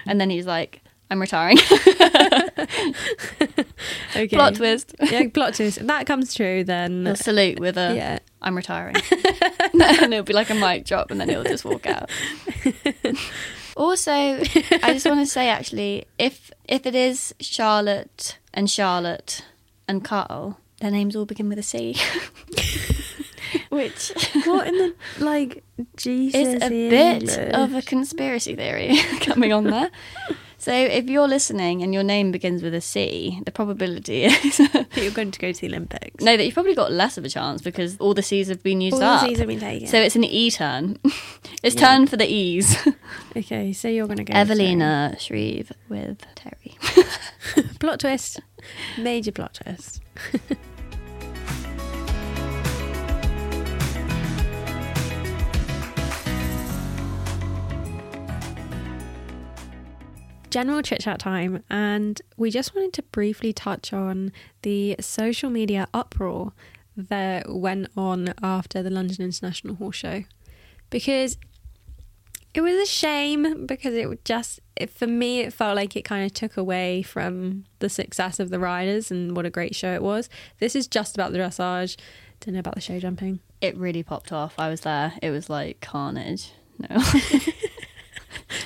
and 0.06 0.20
then 0.20 0.30
he's 0.30 0.46
like, 0.46 0.82
I'm 1.10 1.20
retiring. 1.20 1.58
okay. 4.14 4.28
Plot 4.28 4.54
twist. 4.54 4.94
Yeah, 5.02 5.28
plot 5.32 5.54
twist. 5.54 5.78
If 5.78 5.86
that 5.86 6.06
comes 6.06 6.34
true, 6.34 6.62
then 6.64 7.04
He'll 7.06 7.16
salute 7.16 7.58
with 7.58 7.76
a 7.76 7.94
yeah. 7.96 8.18
I'm 8.42 8.56
retiring. 8.56 8.96
and 9.74 10.12
it'll 10.14 10.22
be 10.24 10.32
like 10.32 10.50
a 10.50 10.54
mic 10.54 10.84
drop 10.86 11.10
and 11.10 11.20
then 11.20 11.28
he'll 11.28 11.42
just 11.44 11.64
walk 11.64 11.86
out. 11.86 12.10
also, 13.76 14.10
I 14.12 14.92
just 14.92 15.06
want 15.06 15.20
to 15.20 15.26
say 15.26 15.48
actually, 15.48 16.04
if 16.18 16.50
if 16.68 16.86
it 16.86 16.94
is 16.94 17.34
Charlotte 17.40 18.38
and 18.52 18.70
Charlotte 18.70 19.44
and 19.88 20.04
Carl, 20.04 20.58
their 20.80 20.90
names 20.90 21.14
all 21.16 21.24
begin 21.26 21.48
with 21.48 21.58
a 21.58 21.62
C. 21.62 21.96
Which 23.68 24.12
What 24.44 24.68
in 24.68 24.78
the 24.78 24.94
like 25.18 25.64
Jesus? 25.96 26.40
is 26.40 26.62
a 26.62 26.68
bit 26.68 27.38
of 27.54 27.74
a 27.74 27.82
conspiracy 27.82 28.54
theory 28.54 28.96
coming 29.20 29.52
on 29.52 29.64
there. 29.64 29.90
So 30.60 30.72
if 30.72 31.08
you're 31.08 31.26
listening 31.26 31.82
and 31.82 31.94
your 31.94 32.02
name 32.02 32.30
begins 32.32 32.62
with 32.62 32.74
a 32.74 32.82
C, 32.82 33.40
the 33.46 33.50
probability 33.50 34.24
is 34.24 34.58
that 34.58 34.88
you're 34.94 35.10
going 35.10 35.30
to 35.30 35.38
go 35.38 35.52
to 35.52 35.60
the 35.60 35.68
Olympics. 35.68 36.22
no 36.22 36.36
that 36.36 36.44
you've 36.44 36.52
probably 36.52 36.74
got 36.74 36.92
less 36.92 37.16
of 37.16 37.24
a 37.24 37.30
chance 37.30 37.62
because 37.62 37.96
all 37.96 38.12
the 38.12 38.22
C's 38.22 38.48
have 38.48 38.62
been 38.62 38.82
used 38.82 38.94
All 38.94 39.00
the 39.00 39.06
up. 39.06 39.20
C's 39.26 39.38
have 39.38 39.48
been 39.48 39.58
taken. 39.58 39.88
So 39.88 39.98
it's 39.98 40.16
an 40.16 40.24
E 40.24 40.50
turn. 40.50 40.98
it's 41.62 41.74
Yeah. 41.76 41.80
turn 41.88 42.06
for 42.06 42.18
the 42.18 42.26
E's. 42.26 42.76
okay, 43.36 43.72
so 43.72 43.88
you're 43.88 44.06
going 44.06 44.18
to 44.18 44.24
go. 44.24 44.34
Evelina 44.34 45.16
Shreve 45.18 45.72
with 45.88 46.22
Terry. 46.34 46.76
to- 47.54 47.62
plot 47.80 48.00
twist, 48.00 48.40
major 48.98 49.32
plot 49.32 49.54
twist. 49.64 50.02
General 60.50 60.82
chit 60.82 61.00
chat 61.00 61.18
time, 61.18 61.62
and 61.70 62.20
we 62.36 62.50
just 62.50 62.74
wanted 62.74 62.92
to 62.94 63.02
briefly 63.02 63.52
touch 63.52 63.92
on 63.92 64.32
the 64.62 64.96
social 65.00 65.50
media 65.50 65.86
uproar 65.94 66.52
that 66.96 67.48
went 67.48 67.88
on 67.96 68.34
after 68.42 68.82
the 68.82 68.90
London 68.90 69.24
International 69.24 69.76
Horse 69.76 69.96
Show 69.96 70.24
because 70.90 71.38
it 72.52 72.60
was 72.60 72.74
a 72.74 72.86
shame 72.86 73.64
because 73.64 73.94
it 73.94 74.24
just 74.24 74.58
it, 74.74 74.90
for 74.90 75.06
me 75.06 75.40
it 75.40 75.52
felt 75.52 75.76
like 75.76 75.94
it 75.94 76.02
kind 76.02 76.26
of 76.26 76.34
took 76.34 76.56
away 76.56 77.00
from 77.00 77.64
the 77.78 77.88
success 77.88 78.40
of 78.40 78.50
the 78.50 78.58
riders 78.58 79.10
and 79.10 79.36
what 79.36 79.46
a 79.46 79.50
great 79.50 79.76
show 79.76 79.94
it 79.94 80.02
was 80.02 80.28
this 80.58 80.74
is 80.74 80.88
just 80.88 81.14
about 81.14 81.30
the 81.30 81.38
dressage 81.38 81.96
don't 82.40 82.54
know 82.54 82.58
about 82.58 82.74
the 82.74 82.80
show 82.80 82.98
jumping 82.98 83.38
It 83.60 83.76
really 83.76 84.02
popped 84.02 84.32
off. 84.32 84.54
I 84.58 84.70
was 84.70 84.80
there. 84.80 85.12
It 85.20 85.30
was 85.30 85.50
like 85.50 85.80
carnage. 85.80 86.52
No. 86.78 86.88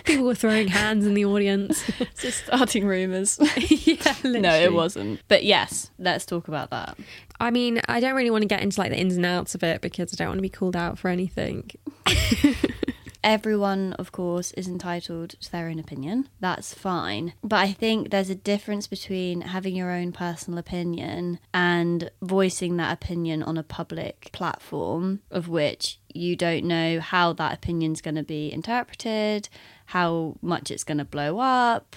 people 0.04 0.24
were 0.26 0.34
throwing 0.34 0.68
hands 0.68 1.06
in 1.06 1.14
the 1.14 1.24
audience 1.24 1.82
Just 2.20 2.44
starting 2.44 2.86
rumours. 2.86 3.38
yeah 3.68 4.14
no, 4.24 4.54
it 4.54 4.72
wasn't. 4.72 5.20
But 5.28 5.44
yes, 5.44 5.90
let's 5.98 6.24
talk 6.24 6.48
about 6.48 6.70
that. 6.70 6.96
i 7.40 7.50
mean 7.50 7.80
i 7.88 7.98
don't 8.00 8.14
really 8.14 8.30
want 8.30 8.42
to 8.42 8.48
get 8.48 8.62
into 8.62 8.78
like 8.80 8.90
the 8.90 8.98
ins 8.98 9.16
and 9.16 9.26
outs 9.26 9.54
of 9.54 9.62
it 9.62 9.80
because 9.80 10.12
i 10.12 10.16
don't 10.16 10.28
want 10.28 10.38
to 10.38 10.42
be 10.42 10.48
called 10.48 10.76
out 10.76 10.98
for 10.98 11.08
anything 11.08 11.70
everyone, 13.24 13.94
of 13.94 14.12
course, 14.12 14.52
is 14.52 14.68
entitled 14.68 15.30
to 15.40 15.50
their 15.50 15.68
own 15.68 15.78
opinion. 15.78 16.28
That's 16.40 16.74
fine. 16.74 17.32
But 17.42 17.56
I 17.56 17.72
think 17.72 18.10
there's 18.10 18.30
a 18.30 18.34
difference 18.34 18.86
between 18.86 19.40
having 19.40 19.74
your 19.74 19.90
own 19.90 20.12
personal 20.12 20.58
opinion 20.58 21.38
and 21.52 22.10
voicing 22.22 22.76
that 22.76 22.92
opinion 22.92 23.42
on 23.42 23.56
a 23.56 23.62
public 23.62 24.28
platform, 24.32 25.20
of 25.30 25.48
which 25.48 25.98
you 26.12 26.36
don't 26.36 26.64
know 26.64 27.00
how 27.00 27.32
that 27.32 27.54
opinion's 27.54 28.00
going 28.02 28.14
to 28.14 28.22
be 28.22 28.52
interpreted, 28.52 29.48
how 29.86 30.36
much 30.42 30.70
it's 30.70 30.84
going 30.84 30.98
to 30.98 31.04
blow 31.04 31.38
up 31.38 31.96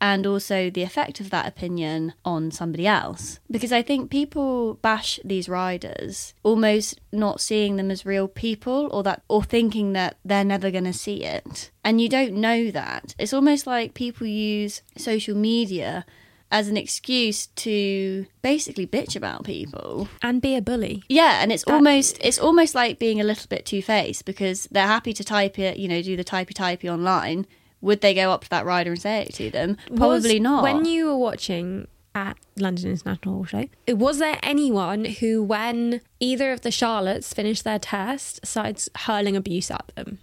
and 0.00 0.26
also 0.26 0.68
the 0.68 0.82
effect 0.82 1.18
of 1.20 1.30
that 1.30 1.46
opinion 1.46 2.12
on 2.24 2.50
somebody 2.50 2.86
else. 2.86 3.40
Because 3.50 3.72
I 3.72 3.80
think 3.80 4.10
people 4.10 4.74
bash 4.74 5.18
these 5.24 5.48
riders 5.48 6.34
almost 6.42 7.00
not 7.10 7.40
seeing 7.40 7.76
them 7.76 7.90
as 7.90 8.04
real 8.04 8.28
people 8.28 8.88
or 8.92 9.02
that 9.04 9.22
or 9.28 9.42
thinking 9.42 9.94
that 9.94 10.18
they're 10.24 10.44
never 10.44 10.70
going 10.70 10.84
to 10.84 10.92
see 10.92 11.24
it. 11.24 11.70
And 11.82 12.00
you 12.00 12.08
don't 12.08 12.34
know 12.34 12.70
that. 12.70 13.14
It's 13.18 13.32
almost 13.32 13.66
like 13.66 13.94
people 13.94 14.26
use 14.26 14.82
social 14.96 15.36
media 15.36 16.04
as 16.54 16.68
an 16.68 16.76
excuse 16.76 17.48
to 17.48 18.24
basically 18.40 18.86
bitch 18.86 19.16
about 19.16 19.42
people 19.42 20.08
and 20.22 20.40
be 20.40 20.54
a 20.54 20.62
bully. 20.62 21.02
Yeah, 21.08 21.40
and 21.42 21.50
it's 21.50 21.64
that, 21.64 21.74
almost 21.74 22.16
it's 22.20 22.38
almost 22.38 22.76
like 22.76 23.00
being 23.00 23.20
a 23.20 23.24
little 23.24 23.48
bit 23.48 23.66
two 23.66 23.82
faced 23.82 24.24
because 24.24 24.68
they're 24.70 24.86
happy 24.86 25.12
to 25.14 25.24
type 25.24 25.58
it, 25.58 25.78
you 25.78 25.88
know, 25.88 26.00
do 26.00 26.16
the 26.16 26.22
typey 26.22 26.54
typey 26.54 26.88
online 26.88 27.46
would 27.80 28.00
they 28.00 28.14
go 28.14 28.30
up 28.30 28.44
to 28.44 28.48
that 28.50 28.64
rider 28.64 28.92
and 28.92 29.02
say 29.02 29.22
it 29.22 29.34
to 29.34 29.50
them? 29.50 29.76
Probably 29.94 30.36
was, 30.36 30.40
not. 30.40 30.62
When 30.62 30.86
you 30.86 31.04
were 31.04 31.18
watching 31.18 31.86
at 32.14 32.38
London 32.56 32.92
International 32.92 33.44
Show, 33.44 33.66
was 33.88 34.20
there 34.20 34.38
anyone 34.42 35.04
who, 35.04 35.42
when 35.42 36.00
either 36.18 36.50
of 36.50 36.62
the 36.62 36.70
Charlottes 36.70 37.34
finished 37.34 37.62
their 37.62 37.78
test, 37.78 38.46
started 38.46 38.82
hurling 39.00 39.36
abuse 39.36 39.70
at 39.70 39.92
them? 39.96 40.18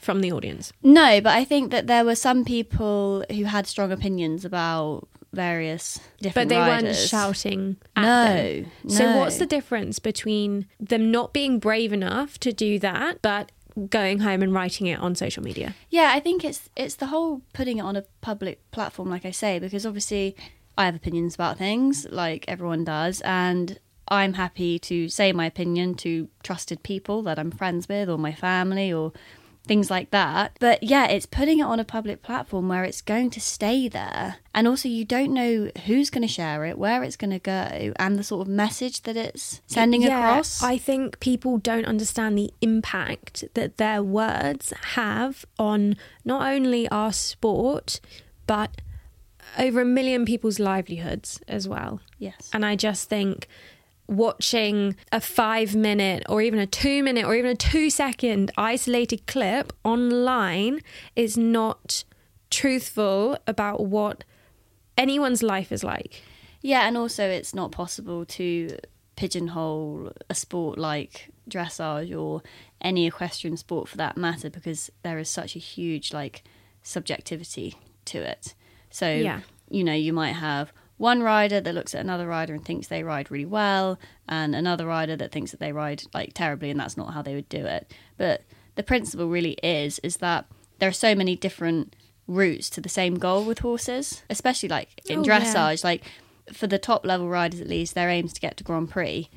From 0.00 0.20
the 0.20 0.32
audience? 0.32 0.72
No, 0.82 1.20
but 1.22 1.34
I 1.34 1.44
think 1.44 1.70
that 1.70 1.86
there 1.86 2.04
were 2.04 2.16
some 2.16 2.44
people 2.44 3.24
who 3.30 3.44
had 3.44 3.66
strong 3.66 3.90
opinions 3.90 4.44
about 4.44 5.08
various 5.32 5.98
different 6.20 6.48
but 6.50 6.54
they 6.54 6.60
riders. 6.60 6.84
weren't 6.84 6.96
shouting 6.96 7.76
no, 7.96 8.02
them. 8.34 8.66
no 8.84 8.94
so 8.94 9.16
what's 9.16 9.38
the 9.38 9.46
difference 9.46 9.98
between 9.98 10.66
them 10.78 11.10
not 11.10 11.32
being 11.32 11.58
brave 11.58 11.92
enough 11.92 12.38
to 12.38 12.52
do 12.52 12.78
that 12.78 13.22
but 13.22 13.50
going 13.88 14.20
home 14.20 14.42
and 14.42 14.52
writing 14.52 14.86
it 14.86 14.98
on 14.98 15.14
social 15.14 15.42
media. 15.42 15.74
Yeah, 15.90 16.10
I 16.12 16.20
think 16.20 16.44
it's 16.44 16.68
it's 16.76 16.96
the 16.96 17.06
whole 17.06 17.42
putting 17.52 17.78
it 17.78 17.82
on 17.82 17.96
a 17.96 18.04
public 18.20 18.70
platform, 18.70 19.08
like 19.10 19.24
I 19.24 19.30
say, 19.30 19.58
because 19.58 19.86
obviously 19.86 20.36
I 20.76 20.86
have 20.86 20.94
opinions 20.94 21.34
about 21.34 21.58
things, 21.58 22.06
like 22.10 22.44
everyone 22.48 22.84
does, 22.84 23.20
and 23.22 23.78
I'm 24.08 24.34
happy 24.34 24.78
to 24.80 25.08
say 25.08 25.32
my 25.32 25.46
opinion 25.46 25.94
to 25.96 26.28
trusted 26.42 26.82
people 26.82 27.22
that 27.22 27.38
I'm 27.38 27.50
friends 27.50 27.88
with, 27.88 28.08
or 28.10 28.18
my 28.18 28.32
family, 28.32 28.92
or 28.92 29.12
things 29.66 29.90
like 29.90 30.10
that. 30.10 30.56
But 30.60 30.82
yeah, 30.82 31.06
it's 31.06 31.26
putting 31.26 31.60
it 31.60 31.64
on 31.64 31.78
a 31.78 31.84
public 31.84 32.22
platform 32.22 32.68
where 32.68 32.84
it's 32.84 33.00
going 33.00 33.30
to 33.30 33.40
stay 33.40 33.88
there. 33.88 34.36
And 34.54 34.68
also, 34.68 34.88
you 34.88 35.04
don't 35.04 35.32
know 35.32 35.70
who's 35.86 36.10
going 36.10 36.22
to 36.22 36.28
share 36.28 36.64
it, 36.64 36.78
where 36.78 37.02
it's 37.02 37.16
going 37.16 37.30
to 37.30 37.38
go, 37.38 37.92
and 37.96 38.18
the 38.18 38.24
sort 38.24 38.46
of 38.46 38.52
message 38.52 39.02
that 39.02 39.16
it's 39.16 39.60
sending 39.66 40.02
yeah, 40.02 40.18
across. 40.18 40.62
I 40.62 40.78
think 40.78 41.20
people 41.20 41.58
don't 41.58 41.86
understand 41.86 42.36
the 42.36 42.52
impact 42.60 43.44
that 43.54 43.78
their 43.78 44.02
words 44.02 44.72
have 44.94 45.44
on 45.58 45.96
not 46.24 46.52
only 46.52 46.88
our 46.88 47.12
sport, 47.12 48.00
but 48.46 48.80
over 49.58 49.80
a 49.80 49.86
million 49.86 50.24
people's 50.24 50.58
livelihoods 50.58 51.40
as 51.48 51.68
well. 51.68 52.00
Yes. 52.18 52.50
And 52.52 52.64
I 52.64 52.76
just 52.76 53.08
think 53.08 53.48
watching 54.08 54.96
a 55.10 55.20
five 55.20 55.74
minute 55.74 56.24
or 56.28 56.42
even 56.42 56.58
a 56.58 56.66
two 56.66 57.02
minute 57.02 57.24
or 57.24 57.34
even 57.34 57.50
a 57.50 57.56
two 57.56 57.90
second 57.90 58.50
isolated 58.56 59.26
clip 59.26 59.72
online 59.84 60.80
is 61.16 61.36
not 61.36 62.04
truthful 62.50 63.38
about 63.46 63.86
what 63.86 64.24
anyone's 64.98 65.42
life 65.42 65.72
is 65.72 65.82
like. 65.82 66.22
Yeah, 66.60 66.86
and 66.86 66.96
also 66.96 67.28
it's 67.28 67.54
not 67.54 67.72
possible 67.72 68.24
to 68.26 68.76
pigeonhole 69.16 70.12
a 70.30 70.34
sport 70.34 70.78
like 70.78 71.30
dressage 71.48 72.16
or 72.16 72.42
any 72.80 73.06
equestrian 73.06 73.56
sport 73.56 73.88
for 73.88 73.96
that 73.96 74.16
matter 74.16 74.48
because 74.48 74.90
there 75.02 75.18
is 75.18 75.28
such 75.28 75.56
a 75.56 75.58
huge 75.58 76.12
like 76.12 76.42
subjectivity 76.82 77.74
to 78.04 78.18
it. 78.18 78.54
So, 78.90 79.10
yeah. 79.10 79.40
you 79.70 79.84
know, 79.84 79.94
you 79.94 80.12
might 80.12 80.32
have 80.32 80.72
one 80.96 81.22
rider 81.22 81.60
that 81.60 81.74
looks 81.74 81.94
at 81.94 82.00
another 82.00 82.26
rider 82.26 82.54
and 82.54 82.64
thinks 82.64 82.86
they 82.86 83.02
ride 83.02 83.30
really 83.30 83.46
well, 83.46 83.98
and 84.28 84.54
another 84.54 84.86
rider 84.86 85.16
that 85.16 85.32
thinks 85.32 85.50
that 85.50 85.60
they 85.60 85.72
ride 85.72 86.04
like 86.14 86.32
terribly, 86.34 86.70
and 86.70 86.78
that's 86.78 86.96
not 86.96 87.14
how 87.14 87.22
they 87.22 87.34
would 87.34 87.48
do 87.48 87.66
it. 87.66 87.92
But 88.16 88.42
the 88.74 88.82
principle 88.82 89.28
really 89.28 89.58
is 89.62 89.98
is 90.00 90.18
that 90.18 90.46
there 90.78 90.88
are 90.88 90.92
so 90.92 91.14
many 91.14 91.36
different 91.36 91.96
routes 92.26 92.70
to 92.70 92.80
the 92.80 92.88
same 92.88 93.18
goal 93.18 93.44
with 93.44 93.60
horses, 93.60 94.22
especially 94.30 94.68
like 94.68 95.00
in 95.08 95.20
oh, 95.20 95.22
dressage. 95.22 95.82
Yeah. 95.82 95.88
Like 95.88 96.04
for 96.52 96.66
the 96.66 96.78
top 96.78 97.04
level 97.04 97.28
riders, 97.28 97.60
at 97.60 97.68
least, 97.68 97.94
their 97.94 98.08
aim 98.08 98.26
is 98.26 98.32
to 98.34 98.40
get 98.40 98.56
to 98.58 98.64
Grand 98.64 98.90
Prix 98.90 99.28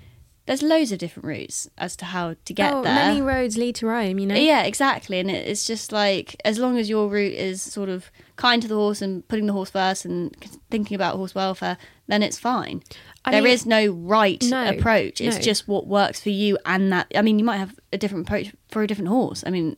there's 0.46 0.62
loads 0.62 0.92
of 0.92 1.00
different 1.00 1.26
routes 1.26 1.68
as 1.78 1.96
to 1.96 2.06
how 2.06 2.36
to 2.46 2.54
get 2.54 2.74
oh, 2.74 2.84
there. 2.84 2.94
Many 2.94 3.22
roads 3.22 3.58
lead 3.58 3.76
to 3.76 3.88
Rome, 3.88 4.20
you 4.20 4.28
know. 4.28 4.36
Yeah, 4.36 4.64
exactly, 4.64 5.20
and 5.20 5.30
it's 5.30 5.66
just 5.66 5.92
like 5.92 6.40
as 6.46 6.60
long 6.60 6.78
as 6.78 6.90
your 6.90 7.10
route 7.10 7.34
is 7.34 7.62
sort 7.62 7.90
of 7.90 8.12
kind 8.36 8.62
to 8.62 8.68
the 8.68 8.76
horse 8.76 9.02
and 9.02 9.28
putting 9.28 9.48
the 9.48 9.54
horse 9.54 9.72
first 9.72 10.06
and 10.06 10.36
thinking 10.70 10.96
about 10.96 11.16
horse 11.16 11.34
welfare, 11.34 11.78
then 12.08 12.22
it's 12.22 12.38
fine. 12.38 12.84
I 13.24 13.32
there 13.32 13.42
mean, 13.42 13.54
is 13.54 13.66
no 13.66 13.88
right 13.88 14.44
no, 14.44 14.70
approach. 14.70 15.20
It's 15.20 15.38
no. 15.38 15.42
just 15.42 15.68
what 15.68 15.88
works 15.88 16.20
for 16.22 16.30
you, 16.30 16.60
and 16.66 16.92
that. 16.92 17.08
I 17.16 17.22
mean, 17.24 17.40
you 17.40 17.46
might 17.46 17.58
have 17.58 17.80
a 17.92 17.98
different 17.98 18.28
approach 18.28 18.54
for 18.70 18.84
a 18.84 18.88
different 18.88 19.10
horse. 19.10 19.44
I 19.48 19.50
mean, 19.50 19.78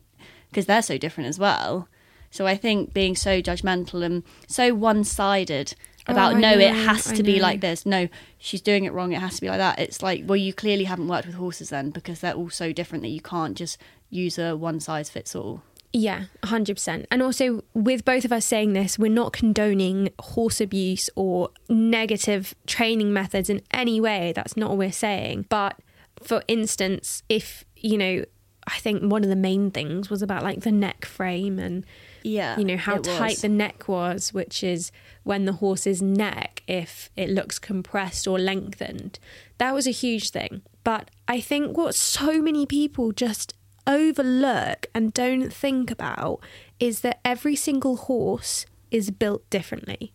because 0.50 0.66
they're 0.66 0.82
so 0.82 0.98
different 0.98 1.28
as 1.28 1.38
well. 1.38 1.88
So 2.30 2.46
I 2.46 2.56
think 2.56 2.92
being 2.92 3.16
so 3.16 3.40
judgmental 3.40 4.04
and 4.04 4.22
so 4.46 4.74
one-sided 4.74 5.74
about 6.08 6.34
oh, 6.34 6.38
no, 6.38 6.54
know, 6.54 6.58
it 6.58 6.74
has 6.74 7.04
to 7.12 7.22
be 7.22 7.38
like 7.38 7.60
this. 7.60 7.84
No, 7.84 8.08
she's 8.38 8.62
doing 8.62 8.84
it 8.84 8.92
wrong. 8.92 9.12
It 9.12 9.20
has 9.20 9.36
to 9.36 9.40
be 9.40 9.48
like 9.48 9.58
that. 9.58 9.78
It's 9.78 10.02
like, 10.02 10.24
well, 10.26 10.36
you 10.36 10.52
clearly 10.52 10.84
haven't 10.84 11.06
worked 11.06 11.26
with 11.26 11.36
horses 11.36 11.70
then 11.70 11.90
because 11.90 12.20
they're 12.20 12.34
all 12.34 12.50
so 12.50 12.72
different 12.72 13.02
that 13.02 13.10
you 13.10 13.20
can't 13.20 13.56
just 13.56 13.78
use 14.10 14.38
a 14.38 14.56
one 14.56 14.80
size 14.80 15.10
fits 15.10 15.36
all. 15.36 15.62
Yeah, 15.92 16.24
100%. 16.42 17.06
And 17.10 17.22
also, 17.22 17.64
with 17.72 18.04
both 18.04 18.24
of 18.24 18.32
us 18.32 18.44
saying 18.44 18.74
this, 18.74 18.98
we're 18.98 19.10
not 19.10 19.32
condoning 19.32 20.10
horse 20.20 20.60
abuse 20.60 21.08
or 21.14 21.50
negative 21.68 22.54
training 22.66 23.12
methods 23.12 23.48
in 23.48 23.62
any 23.70 24.00
way. 24.00 24.32
That's 24.34 24.56
not 24.56 24.70
what 24.70 24.78
we're 24.78 24.92
saying. 24.92 25.46
But 25.48 25.78
for 26.22 26.42
instance, 26.46 27.22
if, 27.28 27.64
you 27.76 27.96
know, 27.96 28.24
I 28.66 28.78
think 28.78 29.02
one 29.02 29.24
of 29.24 29.30
the 29.30 29.36
main 29.36 29.70
things 29.70 30.10
was 30.10 30.20
about 30.20 30.42
like 30.42 30.60
the 30.60 30.72
neck 30.72 31.06
frame 31.06 31.58
and 31.58 31.86
yeah, 32.22 32.58
you 32.58 32.64
know 32.64 32.76
how 32.76 32.98
tight 32.98 33.30
was. 33.30 33.42
the 33.42 33.48
neck 33.48 33.88
was, 33.88 34.32
which 34.32 34.62
is 34.62 34.90
when 35.24 35.44
the 35.44 35.54
horse's 35.54 36.00
neck, 36.02 36.62
if 36.66 37.10
it 37.16 37.28
looks 37.30 37.58
compressed 37.58 38.26
or 38.26 38.38
lengthened, 38.38 39.18
that 39.58 39.74
was 39.74 39.86
a 39.86 39.92
huge 39.92 40.30
thing. 40.30 40.62
But 40.84 41.10
I 41.26 41.40
think 41.40 41.76
what 41.76 41.94
so 41.94 42.40
many 42.40 42.64
people 42.66 43.12
just 43.12 43.54
overlook 43.86 44.86
and 44.94 45.12
don't 45.12 45.52
think 45.52 45.90
about 45.90 46.40
is 46.78 47.00
that 47.00 47.20
every 47.24 47.56
single 47.56 47.96
horse 47.96 48.66
is 48.90 49.10
built 49.10 49.48
differently. 49.50 50.12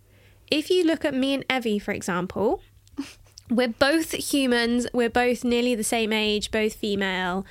If 0.49 0.69
you 0.69 0.83
look 0.83 1.03
at 1.03 1.13
me 1.13 1.33
and 1.33 1.45
Evie, 1.51 1.79
for 1.79 1.91
example, 1.91 2.61
we're 3.49 3.67
both 3.69 4.11
humans, 4.11 4.87
we're 4.93 5.09
both 5.09 5.43
nearly 5.43 5.75
the 5.75 5.83
same 5.83 6.13
age, 6.13 6.51
both 6.51 6.73
female, 6.75 7.45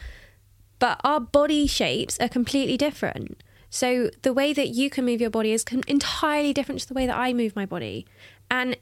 but 0.79 1.01
our 1.05 1.21
body 1.21 1.67
shapes 1.67 2.19
are 2.21 2.29
completely 2.29 2.77
different. 2.77 3.42
So 3.73 4.11
the 4.21 4.35
way 4.35 4.53
that 4.53 4.69
you 4.69 4.91
can 4.91 5.07
move 5.07 5.23
your 5.23 5.31
body 5.31 5.51
is 5.51 5.65
entirely 5.89 6.53
different 6.53 6.83
to 6.83 6.89
the 6.89 6.93
way 6.93 7.07
that 7.07 7.17
I 7.17 7.33
move 7.33 7.57
my 7.57 7.65
body. 7.65 8.07
And 8.51 8.77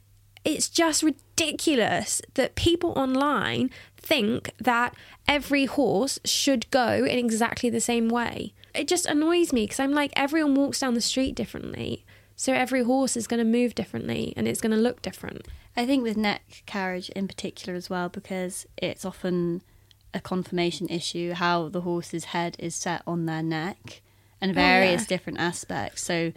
it's 0.44 0.68
just 0.68 1.04
ridiculous 1.04 2.20
that 2.34 2.56
people 2.56 2.90
online 2.96 3.70
think 3.96 4.50
that 4.58 4.96
every 5.28 5.66
horse 5.66 6.18
should 6.24 6.68
go 6.72 7.04
in 7.04 7.18
exactly 7.20 7.70
the 7.70 7.80
same 7.80 8.08
way. 8.08 8.52
It 8.74 8.88
just 8.88 9.06
annoys 9.06 9.52
me 9.52 9.62
because 9.62 9.78
I'm 9.78 9.92
like, 9.92 10.12
everyone 10.16 10.56
walks 10.56 10.80
down 10.80 10.94
the 10.94 11.00
street 11.00 11.36
differently. 11.36 12.04
So 12.34 12.52
every 12.52 12.82
horse 12.82 13.16
is 13.16 13.28
going 13.28 13.38
to 13.38 13.44
move 13.44 13.76
differently 13.76 14.34
and 14.36 14.48
it's 14.48 14.60
going 14.60 14.74
to 14.74 14.76
look 14.76 15.02
different. 15.02 15.46
I 15.76 15.86
think 15.86 16.02
with 16.02 16.16
neck 16.16 16.64
carriage 16.66 17.10
in 17.10 17.28
particular 17.28 17.76
as 17.76 17.88
well, 17.88 18.08
because 18.08 18.66
it's 18.76 19.04
often 19.04 19.62
a 20.12 20.20
conformation 20.20 20.88
issue 20.88 21.34
how 21.34 21.68
the 21.68 21.82
horse's 21.82 22.24
head 22.24 22.56
is 22.58 22.74
set 22.74 23.02
on 23.06 23.26
their 23.26 23.42
neck 23.42 24.02
and 24.40 24.54
various 24.54 25.02
oh, 25.02 25.04
yeah. 25.04 25.08
different 25.08 25.38
aspects. 25.38 26.02
So, 26.02 26.32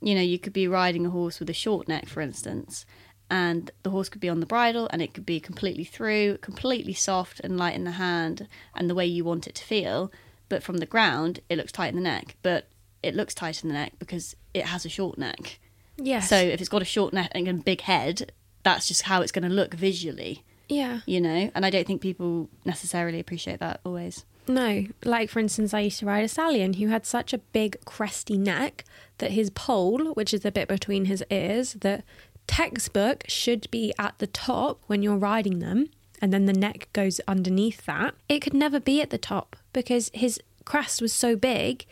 you 0.00 0.14
know, 0.14 0.20
you 0.20 0.38
could 0.38 0.52
be 0.52 0.68
riding 0.68 1.06
a 1.06 1.10
horse 1.10 1.40
with 1.40 1.50
a 1.50 1.54
short 1.54 1.88
neck, 1.88 2.06
for 2.06 2.20
instance, 2.20 2.84
and 3.30 3.70
the 3.82 3.90
horse 3.90 4.08
could 4.08 4.20
be 4.20 4.28
on 4.28 4.40
the 4.40 4.46
bridle 4.46 4.88
and 4.90 5.02
it 5.02 5.12
could 5.12 5.26
be 5.26 5.40
completely 5.40 5.84
through, 5.84 6.38
completely 6.38 6.94
soft 6.94 7.40
and 7.40 7.58
light 7.58 7.74
in 7.74 7.84
the 7.84 7.92
hand 7.92 8.48
and 8.74 8.88
the 8.88 8.94
way 8.94 9.06
you 9.06 9.24
want 9.24 9.46
it 9.46 9.54
to 9.56 9.64
feel. 9.64 10.10
But 10.48 10.62
from 10.62 10.78
the 10.78 10.86
ground, 10.86 11.40
it 11.48 11.58
looks 11.58 11.72
tight 11.72 11.88
in 11.88 11.96
the 11.96 12.02
neck. 12.02 12.36
But 12.42 12.68
it 13.02 13.14
looks 13.14 13.34
tight 13.34 13.62
in 13.62 13.68
the 13.68 13.74
neck 13.74 13.92
because 13.98 14.34
it 14.54 14.66
has 14.66 14.86
a 14.86 14.88
short 14.88 15.18
neck. 15.18 15.58
Yes. 15.98 16.28
So 16.28 16.36
if 16.36 16.60
it's 16.60 16.70
got 16.70 16.82
a 16.82 16.86
short 16.86 17.12
neck 17.12 17.30
and 17.34 17.46
a 17.48 17.54
big 17.54 17.82
head, 17.82 18.32
that's 18.62 18.88
just 18.88 19.02
how 19.02 19.20
it's 19.20 19.32
going 19.32 19.48
to 19.48 19.54
look 19.54 19.74
visually. 19.74 20.44
Yeah. 20.68 21.00
You 21.06 21.20
know, 21.20 21.50
and 21.54 21.66
I 21.66 21.70
don't 21.70 21.86
think 21.86 22.00
people 22.00 22.48
necessarily 22.64 23.20
appreciate 23.20 23.60
that 23.60 23.80
always. 23.84 24.24
No, 24.48 24.86
like 25.04 25.30
for 25.30 25.38
instance, 25.40 25.74
I 25.74 25.80
used 25.80 25.98
to 26.00 26.06
ride 26.06 26.24
a 26.24 26.28
stallion 26.28 26.74
who 26.74 26.88
had 26.88 27.04
such 27.04 27.32
a 27.32 27.38
big 27.38 27.78
cresty 27.84 28.38
neck 28.38 28.84
that 29.18 29.32
his 29.32 29.50
pole, 29.50 30.12
which 30.14 30.32
is 30.32 30.40
the 30.40 30.52
bit 30.52 30.68
between 30.68 31.04
his 31.04 31.24
ears, 31.30 31.74
that 31.80 32.04
textbook 32.46 33.24
should 33.28 33.70
be 33.70 33.92
at 33.98 34.18
the 34.18 34.26
top 34.26 34.80
when 34.86 35.02
you're 35.02 35.16
riding 35.16 35.58
them, 35.58 35.90
and 36.20 36.32
then 36.32 36.46
the 36.46 36.52
neck 36.52 36.88
goes 36.92 37.20
underneath 37.28 37.84
that. 37.86 38.14
It 38.28 38.40
could 38.40 38.54
never 38.54 38.80
be 38.80 39.00
at 39.00 39.10
the 39.10 39.18
top 39.18 39.56
because 39.72 40.10
his 40.14 40.40
crest 40.64 41.00
was 41.00 41.12
so 41.12 41.36
big. 41.36 41.84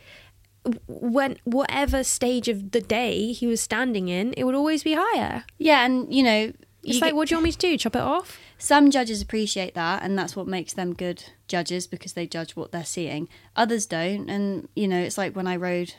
When 0.88 1.36
whatever 1.44 2.02
stage 2.02 2.48
of 2.48 2.72
the 2.72 2.80
day 2.80 3.32
he 3.32 3.46
was 3.46 3.60
standing 3.60 4.08
in, 4.08 4.34
it 4.36 4.44
would 4.44 4.56
always 4.56 4.82
be 4.82 4.94
higher. 4.98 5.44
Yeah, 5.58 5.84
and 5.84 6.12
you 6.12 6.22
know, 6.22 6.52
It's 6.88 7.00
like, 7.00 7.10
get- 7.10 7.16
what 7.16 7.28
do 7.28 7.34
you 7.34 7.36
want 7.38 7.44
me 7.44 7.52
to 7.52 7.58
do? 7.58 7.76
Chop 7.78 7.96
it 7.96 8.02
off? 8.02 8.38
some 8.58 8.90
judges 8.90 9.20
appreciate 9.20 9.74
that, 9.74 10.02
and 10.02 10.18
that's 10.18 10.34
what 10.34 10.46
makes 10.46 10.72
them 10.72 10.94
good 10.94 11.24
judges 11.46 11.86
because 11.86 12.14
they 12.14 12.26
judge 12.26 12.56
what 12.56 12.72
they're 12.72 12.84
seeing. 12.84 13.28
Others 13.54 13.84
don't, 13.86 14.30
and 14.30 14.68
you 14.74 14.88
know, 14.88 14.98
it's 14.98 15.18
like 15.18 15.36
when 15.36 15.46
I 15.46 15.56
rode 15.56 15.94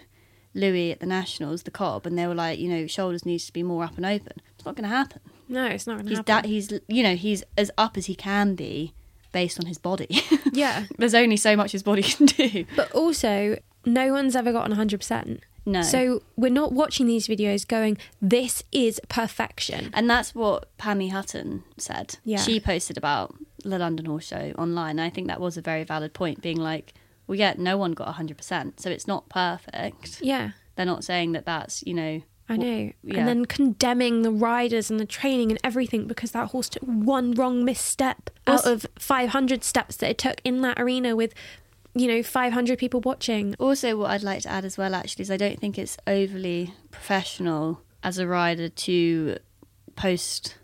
Louis 0.55 0.91
at 0.91 0.99
the 0.99 1.05
Nationals, 1.05 1.63
the 1.63 1.71
cob, 1.71 2.07
and 2.07 2.17
they 2.17 2.25
were 2.25 2.33
like, 2.33 2.57
you 2.57 2.67
know, 2.69 2.87
shoulders 2.87 3.25
needs 3.25 3.45
to 3.45 3.53
be 3.53 3.61
more 3.63 3.83
up 3.83 3.95
and 3.97 4.05
open. 4.05 4.33
It's 4.55 4.65
not 4.65 4.75
going 4.75 4.89
to 4.89 4.95
happen. 4.95 5.21
No, 5.47 5.65
it's 5.67 5.85
not 5.85 5.93
going 5.93 6.05
to 6.05 6.09
He's 6.09 6.17
happen. 6.17 6.33
that 6.35 6.45
he's 6.45 6.73
you 6.87 7.03
know 7.03 7.15
he's 7.15 7.43
as 7.57 7.69
up 7.77 7.95
as 7.95 8.07
he 8.07 8.15
can 8.15 8.55
be 8.55 8.93
based 9.31 9.59
on 9.59 9.67
his 9.67 9.77
body. 9.77 10.21
yeah, 10.51 10.85
There's 10.97 11.13
only 11.13 11.37
so 11.37 11.55
much 11.55 11.73
his 11.73 11.83
body 11.83 12.01
can 12.01 12.25
do. 12.25 12.65
but 12.75 12.91
also 12.91 13.57
no 13.85 14.11
one's 14.11 14.35
ever 14.35 14.51
gotten 14.51 14.75
100%. 14.75 15.41
No. 15.67 15.81
So 15.81 16.23
we're 16.37 16.49
not 16.49 16.71
watching 16.71 17.07
these 17.07 17.27
videos 17.27 17.67
going, 17.67 17.97
this 18.21 18.63
is 18.71 19.01
perfection. 19.09 19.89
And 19.93 20.09
that's 20.09 20.33
what 20.33 20.75
Pammy 20.77 21.11
Hutton 21.11 21.65
said. 21.77 22.17
Yeah. 22.23 22.37
She 22.37 22.61
posted 22.61 22.97
about 22.97 23.35
the 23.65 23.77
London 23.77 24.05
Horse 24.05 24.27
Show 24.27 24.53
online. 24.57 24.91
And 24.91 25.01
I 25.01 25.09
think 25.09 25.27
that 25.27 25.41
was 25.41 25.57
a 25.57 25.61
very 25.61 25.83
valid 25.83 26.13
point, 26.13 26.41
being 26.41 26.57
like, 26.57 26.93
well, 27.27 27.37
yeah, 27.37 27.53
no 27.57 27.77
one 27.77 27.91
got 27.91 28.15
100%. 28.15 28.79
So 28.79 28.89
it's 28.89 29.07
not 29.07 29.27
perfect. 29.27 30.21
Yeah. 30.21 30.51
They're 30.77 30.85
not 30.85 31.03
saying 31.03 31.33
that 31.33 31.45
that's, 31.45 31.83
you 31.85 31.93
know, 31.93 32.21
I 32.47 32.55
know. 32.55 32.93
yeah. 33.03 33.19
And 33.19 33.27
then 33.27 33.45
condemning 33.45 34.21
the 34.21 34.31
riders 34.31 34.89
and 34.89 35.01
the 35.01 35.05
training 35.05 35.51
and 35.51 35.59
everything 35.65 36.07
because 36.07 36.31
that 36.31 36.51
horse 36.51 36.69
took 36.69 36.83
one 36.83 37.33
wrong 37.33 37.65
misstep 37.65 38.29
out 38.47 38.65
of 38.65 38.85
500 38.97 39.65
steps 39.65 39.97
that 39.97 40.11
it 40.11 40.17
took 40.17 40.39
in 40.45 40.61
that 40.61 40.79
arena 40.79 41.13
with, 41.13 41.33
you 41.99 42.07
know, 42.07 42.23
500 42.23 42.77
people 42.79 43.01
watching. 43.01 43.55
Also, 43.59 43.97
what 43.97 44.11
I'd 44.11 44.23
like 44.23 44.41
to 44.43 44.49
add 44.49 44.65
as 44.65 44.77
well, 44.77 44.93
actually, 44.95 45.23
is 45.23 45.31
I 45.31 45.37
don't 45.37 45.59
think 45.59 45.77
it's 45.77 45.97
overly 46.05 46.73
professional 46.91 47.81
as 48.03 48.17
a 48.17 48.27
rider 48.27 48.69
to 48.69 49.37
post 49.95 50.55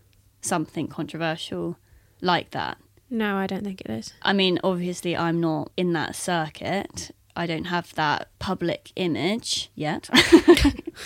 something 0.41 0.87
controversial 0.87 1.77
like 2.21 2.51
that. 2.51 2.77
No, 3.09 3.35
I 3.37 3.47
don't 3.47 3.63
think 3.63 3.81
it 3.81 3.89
is. 3.89 4.13
I 4.21 4.33
mean, 4.33 4.59
obviously, 4.63 5.15
I'm 5.15 5.39
not 5.39 5.71
in 5.77 5.93
that 5.93 6.15
circuit. 6.15 7.11
I 7.35 7.47
don't 7.47 7.65
have 7.65 7.93
that 7.95 8.29
public 8.39 8.91
image 8.95 9.71
yet. 9.75 10.09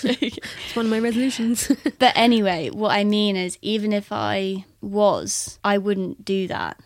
It's 0.03 0.75
one 0.75 0.85
of 0.85 0.91
my 0.91 0.99
resolutions. 0.99 1.71
but 1.99 2.11
anyway, 2.15 2.69
what 2.69 2.91
I 2.91 3.03
mean 3.03 3.35
is, 3.35 3.57
even 3.61 3.93
if 3.93 4.11
I 4.11 4.65
was, 4.81 5.59
I 5.63 5.77
wouldn't 5.77 6.25
do 6.25 6.47
that. 6.47 6.77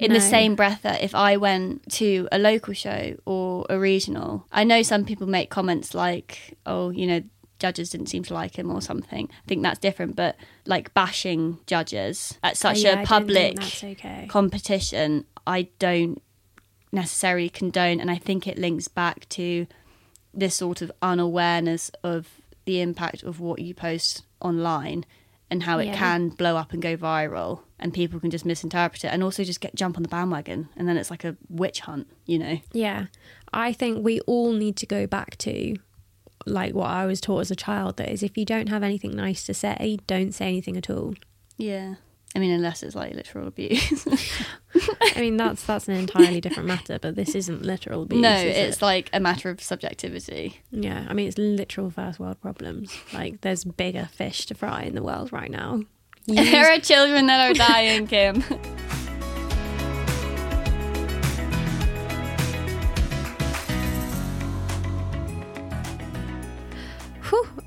In 0.00 0.12
the 0.12 0.20
same 0.20 0.54
breath 0.54 0.82
that 0.82 1.02
if 1.02 1.14
I 1.14 1.36
went 1.36 1.90
to 1.92 2.28
a 2.32 2.38
local 2.38 2.74
show 2.74 3.16
or 3.26 3.66
a 3.68 3.78
regional, 3.78 4.46
I 4.50 4.64
know 4.64 4.82
some 4.82 5.04
people 5.04 5.26
make 5.26 5.50
comments 5.50 5.94
like, 5.94 6.56
oh, 6.66 6.90
you 6.90 7.06
know, 7.06 7.22
judges 7.58 7.90
didn't 7.90 8.08
seem 8.08 8.24
to 8.24 8.34
like 8.34 8.58
him 8.58 8.70
or 8.70 8.80
something. 8.80 9.28
I 9.30 9.46
think 9.46 9.62
that's 9.62 9.78
different, 9.78 10.16
but 10.16 10.36
like 10.66 10.92
bashing 10.94 11.58
judges 11.66 12.38
at 12.42 12.56
such 12.56 12.78
Yeah, 12.78 12.98
I 12.98 13.02
a 13.02 13.06
public 13.06 13.58
okay. 13.84 14.26
competition, 14.28 15.26
I 15.46 15.68
don't 15.78 16.20
necessarily 16.90 17.48
condone. 17.48 18.00
And 18.00 18.10
I 18.10 18.16
think 18.16 18.46
it 18.46 18.58
links 18.58 18.88
back 18.88 19.28
to 19.30 19.66
this 20.32 20.56
sort 20.56 20.82
of 20.82 20.90
unawareness 21.02 21.90
of 22.02 22.28
the 22.64 22.80
impact 22.80 23.22
of 23.22 23.40
what 23.40 23.60
you 23.60 23.74
post 23.74 24.22
online 24.40 25.04
and 25.50 25.62
how 25.64 25.78
it 25.78 25.86
Yeah. 25.86 25.96
can 25.96 26.28
blow 26.30 26.56
up 26.56 26.72
and 26.72 26.80
go 26.80 26.96
viral 26.96 27.60
and 27.78 27.92
people 27.92 28.20
can 28.20 28.30
just 28.30 28.44
misinterpret 28.46 29.04
it 29.04 29.08
and 29.08 29.22
also 29.22 29.42
just 29.44 29.60
get 29.60 29.74
jump 29.74 29.96
on 29.96 30.02
the 30.02 30.08
bandwagon 30.08 30.68
and 30.76 30.86
then 30.88 30.96
it's 30.96 31.10
like 31.10 31.24
a 31.24 31.36
witch 31.48 31.80
hunt 31.80 32.06
you 32.26 32.38
know 32.38 32.58
Yeah. 32.72 33.06
I 33.52 33.72
think 33.72 34.04
we 34.04 34.20
all 34.20 34.52
need 34.52 34.76
to 34.76 34.86
go 34.86 35.06
back 35.06 35.36
to 35.38 35.74
like 36.46 36.74
what 36.74 36.88
I 36.88 37.04
was 37.06 37.20
taught 37.20 37.40
as 37.40 37.50
a 37.50 37.56
child 37.56 37.96
that 37.98 38.08
is 38.08 38.22
if 38.22 38.38
you 38.38 38.44
don't 38.44 38.68
have 38.68 38.82
anything 38.82 39.14
nice 39.16 39.44
to 39.44 39.54
say, 39.54 39.98
don't 40.06 40.32
say 40.32 40.46
anything 40.48 40.76
at 40.76 40.88
all. 40.88 41.14
yeah 41.58 41.96
i 42.34 42.38
mean 42.38 42.50
unless 42.50 42.82
it's 42.82 42.94
like 42.94 43.14
literal 43.14 43.48
abuse 43.48 44.06
I 45.16 45.20
mean 45.20 45.36
that's 45.36 45.64
that's 45.64 45.88
an 45.88 45.96
entirely 45.96 46.40
different 46.40 46.68
matter, 46.68 46.98
but 47.00 47.16
this 47.16 47.34
isn't 47.34 47.62
literal 47.62 48.02
abuse. 48.02 48.22
no 48.22 48.32
it's 48.32 48.76
it? 48.76 48.82
like 48.82 49.10
a 49.12 49.18
matter 49.18 49.50
of 49.50 49.60
subjectivity 49.60 50.60
Yeah, 50.70 51.06
I 51.08 51.12
mean 51.12 51.26
it's 51.26 51.36
literal 51.38 51.90
first 51.90 52.20
world 52.20 52.40
problems. 52.40 52.96
Like 53.12 53.40
there's 53.40 53.64
bigger 53.64 54.08
fish 54.12 54.46
to 54.46 54.54
fry 54.54 54.82
in 54.82 54.94
the 54.94 55.02
world 55.02 55.32
right 55.32 55.50
now. 55.50 55.82
There 56.26 56.72
are 56.72 56.78
children 56.78 57.26
that 57.26 57.50
are 57.50 57.54
dying 57.54 58.06
kim 58.06 58.44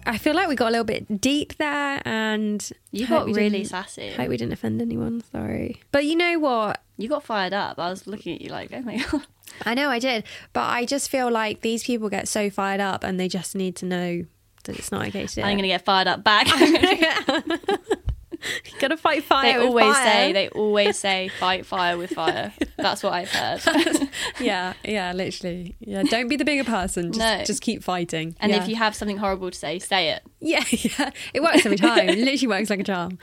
I 0.05 0.17
feel 0.17 0.33
like 0.35 0.47
we 0.47 0.55
got 0.55 0.67
a 0.67 0.71
little 0.71 0.85
bit 0.85 1.21
deep 1.21 1.57
there, 1.57 2.01
and 2.05 2.71
you 2.91 3.07
got 3.07 3.27
really 3.27 3.63
sassy 3.63 4.11
Hope 4.11 4.27
we 4.27 4.37
didn't 4.37 4.53
offend 4.53 4.81
anyone. 4.81 5.23
Sorry, 5.31 5.81
but 5.91 6.05
you 6.05 6.15
know 6.15 6.39
what? 6.39 6.81
you 6.97 7.09
got 7.09 7.23
fired 7.23 7.53
up 7.53 7.79
i 7.79 7.89
was 7.89 8.05
looking 8.05 8.35
at 8.35 8.41
you 8.41 8.49
like 8.49 8.71
oh 8.71 8.81
my 8.81 8.97
god 9.11 9.25
I 9.65 9.73
know 9.75 9.89
I 9.89 9.99
did, 9.99 10.23
but 10.53 10.61
I 10.61 10.85
just 10.85 11.09
feel 11.09 11.29
like 11.29 11.61
these 11.61 11.83
people 11.83 12.09
get 12.09 12.27
so 12.27 12.49
fired 12.49 12.79
up, 12.79 13.03
and 13.03 13.19
they 13.19 13.27
just 13.27 13.55
need 13.55 13.75
to 13.77 13.85
know 13.85 14.25
that 14.63 14.79
it's 14.79 14.91
not 14.91 15.05
okay 15.09 15.27
to 15.27 15.35
do. 15.35 15.41
i'm 15.41 15.49
it. 15.49 15.55
gonna 15.57 15.67
get 15.67 15.83
fired 15.85 16.07
up 16.07 16.23
back 16.23 16.47
Gotta 18.79 18.97
fight 18.97 19.23
fire. 19.23 19.53
they 19.53 19.57
with 19.59 19.67
always 19.67 19.95
fire. 19.95 20.05
say 20.05 20.33
they 20.33 20.49
always 20.49 20.97
say 21.05 21.29
fight 21.39 21.65
fire 21.65 21.97
with 21.97 22.11
fire 22.11 22.53
that's 22.77 23.03
what 23.03 23.13
i've 23.13 23.31
heard 23.31 23.61
yeah, 24.39 24.73
yeah, 24.83 25.11
literally. 25.13 25.75
Yeah, 25.79 26.03
don't 26.03 26.27
be 26.27 26.35
the 26.35 26.45
bigger 26.45 26.63
person. 26.63 27.11
Just, 27.13 27.19
No. 27.19 27.43
just 27.45 27.61
keep 27.61 27.83
fighting. 27.83 28.35
and 28.39 28.51
yeah. 28.51 28.61
if 28.61 28.67
you 28.67 28.75
have 28.75 28.95
something 28.95 29.17
horrible 29.17 29.51
to 29.51 29.57
say 29.57 29.79
say 29.79 30.09
it 30.09 30.23
Yeah, 30.39 30.63
yeah. 30.69 31.11
It 31.33 31.41
works 31.41 31.65
every 31.65 31.77
time. 31.77 32.09
it 32.09 32.17
literally 32.17 32.47
works 32.47 32.69
like 32.69 32.79
a 32.79 32.83
charm. 32.83 33.17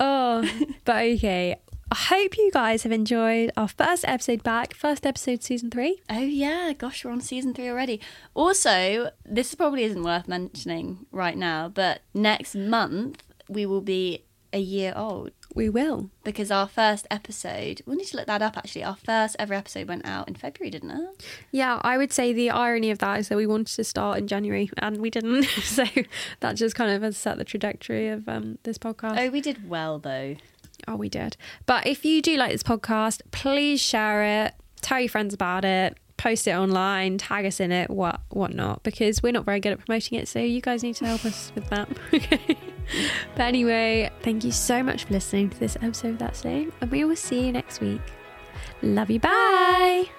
Oh, 0.00 0.48
but 0.84 0.96
okay. 1.04 1.56
I 1.90 1.94
hope 1.94 2.38
you 2.38 2.50
guys 2.50 2.84
have 2.84 2.92
enjoyed 2.92 3.52
our 3.54 3.68
first 3.68 4.04
episode 4.08 4.42
back, 4.42 4.72
first 4.74 5.04
episode 5.06 5.42
season 5.42 5.70
three. 5.70 6.00
Oh 6.08 6.20
yeah, 6.20 6.72
gosh, 6.72 7.04
we're 7.04 7.10
on 7.10 7.20
season 7.20 7.52
three 7.52 7.68
already. 7.68 8.00
Also, 8.34 9.10
this 9.26 9.54
probably 9.54 9.84
isn't 9.84 10.02
worth 10.02 10.26
mentioning 10.26 11.04
right 11.12 11.36
now, 11.36 11.68
but 11.68 12.00
next 12.14 12.54
month 12.54 13.22
we 13.48 13.66
will 13.66 13.82
be 13.82 14.24
a 14.52 14.58
year 14.58 14.92
old 14.96 15.30
We 15.54 15.68
will. 15.68 16.10
because 16.24 16.50
our 16.50 16.68
first 16.68 17.06
episode. 17.10 17.82
We 17.86 17.96
need 17.96 18.06
to 18.08 18.16
look 18.16 18.26
that 18.26 18.42
up. 18.42 18.56
Actually, 18.56 18.84
our 18.84 18.96
first 18.96 19.36
ever 19.38 19.54
episode 19.54 19.88
went 19.88 20.06
out 20.06 20.28
in 20.28 20.34
February, 20.34 20.70
didn't 20.70 20.90
it? 20.90 21.24
Yeah, 21.50 21.80
I 21.82 21.96
would 21.98 22.12
say 22.12 22.32
the 22.32 22.50
irony 22.50 22.90
of 22.90 22.98
that 22.98 23.20
is 23.20 23.28
that 23.28 23.36
we 23.36 23.46
wanted 23.46 23.68
to 23.74 23.84
start 23.84 24.18
in 24.18 24.26
January 24.28 24.70
and 24.78 24.98
we 24.98 25.10
didn't. 25.10 25.44
so 25.62 25.84
that 26.40 26.56
just 26.56 26.74
kind 26.74 26.90
of 26.90 27.02
has 27.02 27.16
set 27.16 27.38
the 27.38 27.44
trajectory 27.44 28.08
of 28.08 28.28
um, 28.28 28.58
this 28.64 28.78
podcast. 28.78 29.18
Oh, 29.18 29.30
we 29.30 29.40
did 29.40 29.68
well 29.68 29.98
though. 29.98 30.36
Oh, 30.88 30.96
we 30.96 31.08
did. 31.08 31.36
But 31.66 31.86
if 31.86 32.04
you 32.04 32.20
do 32.22 32.36
like 32.36 32.50
this 32.52 32.62
podcast, 32.62 33.20
please 33.30 33.80
share 33.80 34.46
it, 34.46 34.54
tell 34.80 34.98
your 35.00 35.08
friends 35.08 35.32
about 35.32 35.64
it, 35.64 35.96
post 36.16 36.46
it 36.48 36.52
online, 36.52 37.18
tag 37.18 37.46
us 37.46 37.60
in 37.60 37.70
it, 37.72 37.88
what 37.90 38.20
whatnot, 38.30 38.82
because 38.82 39.22
we're 39.22 39.32
not 39.32 39.44
very 39.44 39.60
good 39.60 39.72
at 39.72 39.84
promoting 39.84 40.18
it. 40.18 40.28
So 40.28 40.40
you 40.40 40.60
guys 40.60 40.82
need 40.82 40.96
to 40.96 41.06
help 41.06 41.24
us 41.24 41.52
with 41.54 41.68
that. 41.70 41.88
But 43.34 43.42
anyway, 43.42 44.10
thank 44.22 44.44
you 44.44 44.52
so 44.52 44.82
much 44.82 45.04
for 45.04 45.14
listening 45.14 45.50
to 45.50 45.58
this 45.58 45.76
episode 45.80 46.10
of 46.10 46.18
That's 46.18 46.44
Lame, 46.44 46.72
and 46.80 46.90
we 46.90 47.04
will 47.04 47.16
see 47.16 47.46
you 47.46 47.52
next 47.52 47.80
week. 47.80 48.00
Love 48.82 49.10
you. 49.10 49.20
Bye. 49.20 50.10